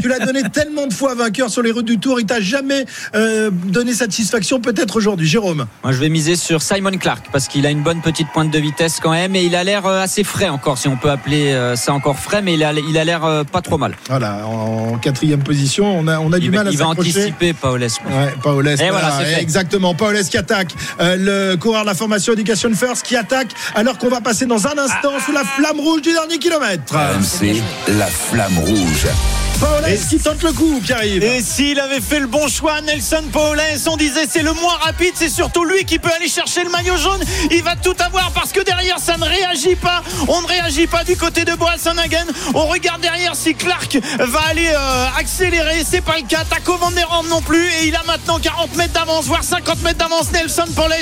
[0.00, 2.20] Tu l'as donné tellement de fois vainqueur sur les routes du Tour.
[2.20, 4.60] Il t'a jamais euh, donné satisfaction.
[4.60, 5.66] Peut-être aujourd'hui, Jérôme.
[5.82, 8.58] Moi, je vais miser sur Simon Clark parce qu'il a une bonne petite pointe de
[8.58, 11.52] vitesse quand même et il a l'air euh, assez frais encore, si on peut appeler
[11.52, 13.96] euh, ça encore frais, mais il a il a l'air pas trop mal.
[14.08, 17.82] Voilà, en quatrième position, on a, on a du mal à il va anticiper Paoles.
[17.82, 19.94] Ouais, Paoles, Et voilà, c'est exactement.
[19.94, 20.72] Paoles qui attaque.
[21.00, 21.16] Euh,
[21.52, 24.78] le coureur de la formation Education First qui attaque alors qu'on va passer dans un
[24.78, 26.94] instant sous la flamme rouge du dernier kilomètre.
[26.94, 27.62] RMC,
[27.98, 29.06] la flamme rouge.
[29.64, 31.22] Paoles Et- qui tente le coup, Pierre-Yves.
[31.24, 35.12] Et s'il avait fait le bon choix, Nelson Paoles, on disait c'est le moins rapide,
[35.14, 37.22] c'est surtout lui qui peut aller chercher le maillot jaune.
[37.50, 40.02] Il va tout avoir parce que derrière ça ne réagit pas.
[40.28, 42.26] On ne réagit pas du côté de Boasson-Hagen.
[42.52, 45.82] On regarde derrière si Clark va aller euh, accélérer.
[45.88, 46.44] C'est pas le cas.
[46.44, 47.64] Taco Van der non plus.
[47.80, 50.30] Et il a maintenant 40 mètres d'avance, voire 50 mètres d'avance.
[50.32, 50.92] Nelson Paoles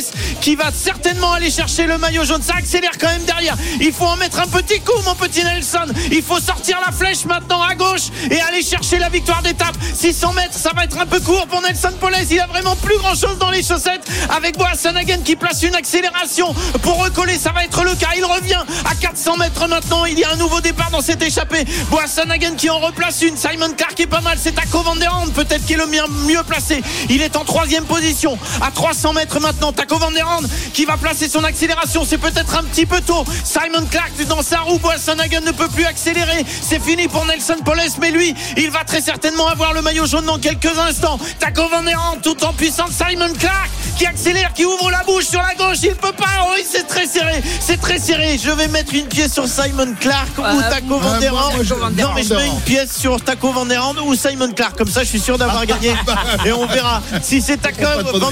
[0.41, 2.43] qui va certainement aller chercher le maillot jaune.
[2.43, 3.57] Ça accélère quand même derrière.
[3.81, 5.87] Il faut en mettre un petit coup, mon petit Nelson.
[6.13, 9.75] Il faut sortir la flèche maintenant à gauche et aller chercher la victoire d'étape.
[9.95, 12.27] 600 mètres, ça va être un peu court pour Nelson Paulès.
[12.31, 14.03] Il a vraiment plus grand chose dans les chaussettes.
[14.29, 18.11] Avec Boasson-Hagen qui place une accélération pour recoller, ça va être le cas.
[18.17, 20.05] Il revient à 400 mètres maintenant.
[20.05, 21.65] Il y a un nouveau départ dans cette échappée.
[21.91, 23.37] Boasson-Hagen qui en replace une.
[23.37, 24.39] Simon Clark est pas mal.
[24.43, 26.83] C'est Taco Van der Horn peut-être qui est le mieux, placé.
[27.09, 29.73] Il est en troisième position à 300 mètres maintenant.
[29.73, 32.05] Taco Van der Horn qui va placer son accélération.
[32.05, 33.25] C'est peut-être un petit peu tôt.
[33.45, 34.79] Simon Clark dans sa roue.
[34.79, 36.45] Boasson-Hagen ne peut plus accélérer.
[36.61, 37.97] C'est fini pour Nelson Paulès.
[38.01, 41.19] Mais lui, il va très certainement avoir le maillot jaune dans quelques instants.
[41.39, 41.83] Taco Van
[42.23, 42.91] tout en puissance.
[42.93, 45.79] Simon Clark qui accélère, qui ouvre la bouche sur la gauche.
[45.83, 46.49] Il peut pas.
[46.51, 47.43] Oui, c'est très serré.
[47.61, 48.39] C'est très serré.
[48.43, 51.63] Je vais mettre une pièce sur Simon Clark ou Euh, Taco euh, Van moi, moi,
[51.63, 53.67] je- Non, mais je mets une pièce sur Taco Van
[54.05, 54.77] ou Simon Clark.
[54.77, 55.95] Comme ça, je suis sûr d'avoir gagné.
[56.47, 57.83] Et on verra si c'est Taco
[58.19, 58.31] Van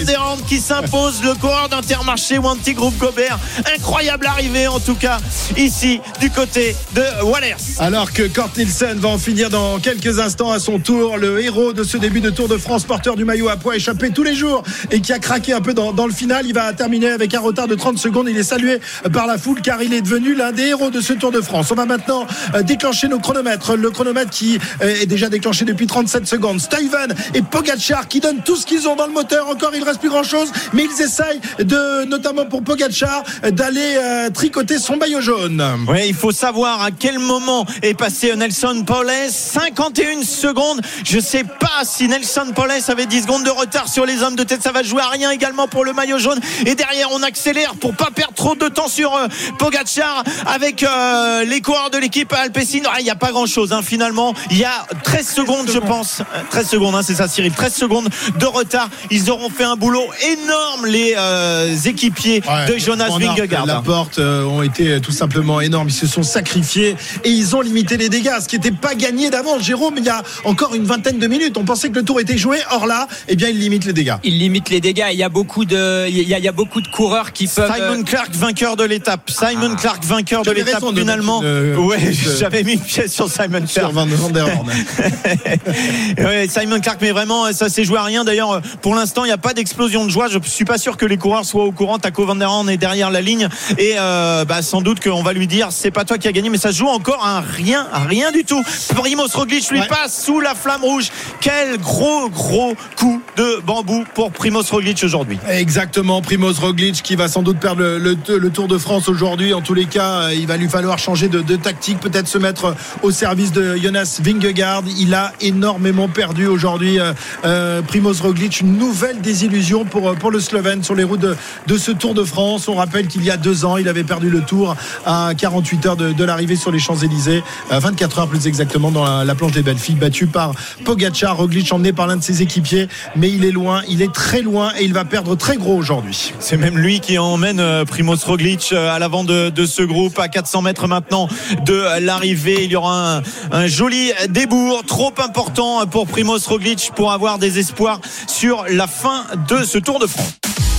[0.49, 3.39] qui s'impose, le coureur d'Intermarché ou anti-groupe Gobert.
[3.77, 5.19] Incroyable arrivée, en tout cas,
[5.57, 7.57] ici, du côté de Wallers.
[7.79, 11.73] Alors que Kort Nielsen va en finir dans quelques instants à son tour, le héros
[11.73, 14.35] de ce début de Tour de France, porteur du maillot à poids échappé tous les
[14.35, 16.47] jours et qui a craqué un peu dans, le final.
[16.47, 18.29] Il va terminer avec un retard de 30 secondes.
[18.29, 18.81] Il est salué
[19.13, 21.71] par la foule car il est devenu l'un des héros de ce Tour de France.
[21.71, 23.77] On va maintenant euh, déclencher nos chronomètres.
[23.77, 26.61] Le chronomètre qui euh, est déjà déclenché depuis 37 secondes.
[26.61, 29.49] Steven et Pogacar qui donnent tout ce qu'ils ont dans le moteur.
[29.49, 34.31] Encore, il reste plus grand chose, mais ils essayent de, notamment pour Pogacar, d'aller euh,
[34.31, 35.63] tricoter son maillot jaune.
[35.89, 39.59] Oui, il faut savoir à quel moment est passé Nelson Paulès.
[39.81, 40.83] 51 secondes.
[41.05, 44.43] Je sais pas si Nelson Paulès avait 10 secondes de retard sur les hommes de
[44.45, 44.63] tête.
[44.63, 46.39] Ça va jouer à rien également pour le maillot jaune.
[46.67, 49.29] Et derrière, on accélère pour pas perdre trop de temps sur euh,
[49.59, 52.81] Pogacar avec euh, les coureurs de l'équipe Alpecin.
[52.93, 54.35] Ah, Il n'y a pas grand chose finalement.
[54.51, 56.21] Il y a 13 secondes, je pense.
[56.21, 57.53] Euh, 13 secondes, hein, c'est ça, Cyril.
[57.53, 58.09] 13 secondes
[58.39, 58.91] de retard.
[59.11, 63.65] Ils auront fait un boulot énorme, les euh, équipiers de Jonas Vingegaard.
[63.65, 65.89] Laporte euh, ont été tout simplement énormes.
[65.89, 69.31] Ils se sont sacrifiés et ils ont limité les dégâts, ce qui n'était pas gagné
[69.31, 69.70] d'avance.
[69.71, 72.37] Jérôme, il y a encore une vingtaine de minutes, on pensait que le tour était
[72.37, 72.59] joué.
[72.73, 74.17] Or là, eh bien, il limite les dégâts.
[74.25, 75.07] Il limite les dégâts.
[75.13, 77.47] Il y a beaucoup de, il y a, il y a beaucoup de coureurs qui
[77.47, 77.73] peuvent.
[77.73, 79.31] Simon Clark vainqueur de l'étape.
[79.31, 81.41] Simon Clark vainqueur de l'étape de finalement.
[81.41, 84.33] une, euh, ouais, euh, j'avais mis une pièce sur Simon Sur Clark.
[84.33, 84.71] Der Horn.
[86.19, 88.25] Ouais, Simon Clark, mais vraiment, ça s'est joué à rien.
[88.25, 90.27] D'ailleurs, pour l'instant, il n'y a pas d'explosion de joie.
[90.29, 92.01] Je suis pas sûr que les coureurs soient au courant.
[92.01, 93.49] Taco Van der Horn est derrière la ligne
[93.79, 96.51] et euh, bah, sans doute qu'on va lui dire c'est pas toi qui as gagné,
[96.51, 98.63] mais ça se joue encore à rien, à rien du tout.
[98.95, 99.87] Primoz Roglic lui Ouais.
[99.89, 101.11] passe sous la flamme rouge.
[101.41, 105.39] Quel gros gros coup de bambou pour Primoz Roglic aujourd'hui.
[105.49, 109.55] Exactement, Primoz Roglic qui va sans doute perdre le, Tour de France aujourd'hui.
[109.55, 112.75] En tous les cas, euh, il va lui falloir changer de, tactique, peut-être se mettre
[113.03, 114.83] au service de Jonas Vingegaard.
[114.99, 117.01] Il a énormément perdu aujourd'hui.
[117.01, 117.15] euh,
[117.45, 121.25] euh, Primoz Roglic, une nouvelle désillusion pour, euh, le Slovène sur les routes
[121.67, 122.69] de, ce Tour de France.
[122.69, 124.77] On rappelle qu'il y a deux ans, il avait perdu le Tour
[125.07, 129.25] à 48 heures de, l'arrivée sur les Champs-Élysées, à 24 heures plus exactement dans la,
[129.25, 130.53] la planche des belles filles, battu par
[130.85, 131.39] Pogacar.
[131.39, 134.73] Roglic emmené par l'un de ses équipiers, mais il est loin, il est très loin
[134.79, 136.33] et il va perdre très gros aujourd'hui.
[136.41, 140.19] C'est même lui qui emmène euh, Primoz Roglic euh, à l'avant de, de ce groupe
[140.19, 141.29] à 400 mètres maintenant
[141.65, 142.65] de l'arrivée.
[142.65, 143.23] Il y aura un,
[143.53, 149.25] un joli débours trop important pour Primoz Roglic pour avoir des espoirs sur la fin
[149.49, 150.35] de ce Tour de France.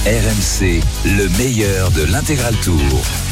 [0.06, 3.31] RMC, le meilleur de l'intégral tour.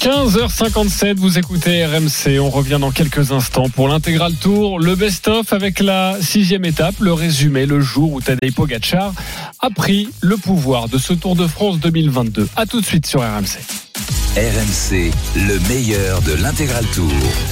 [0.00, 2.40] 15h57, vous écoutez RMC.
[2.40, 7.12] On revient dans quelques instants pour l'intégral tour, le best-of avec la sixième étape, le
[7.12, 9.12] résumé, le jour où Tadej Pogacar
[9.58, 12.48] a pris le pouvoir de ce Tour de France 2022.
[12.56, 13.58] A tout de suite sur RMC.
[14.36, 17.12] RMC, le meilleur de l'intégral tour.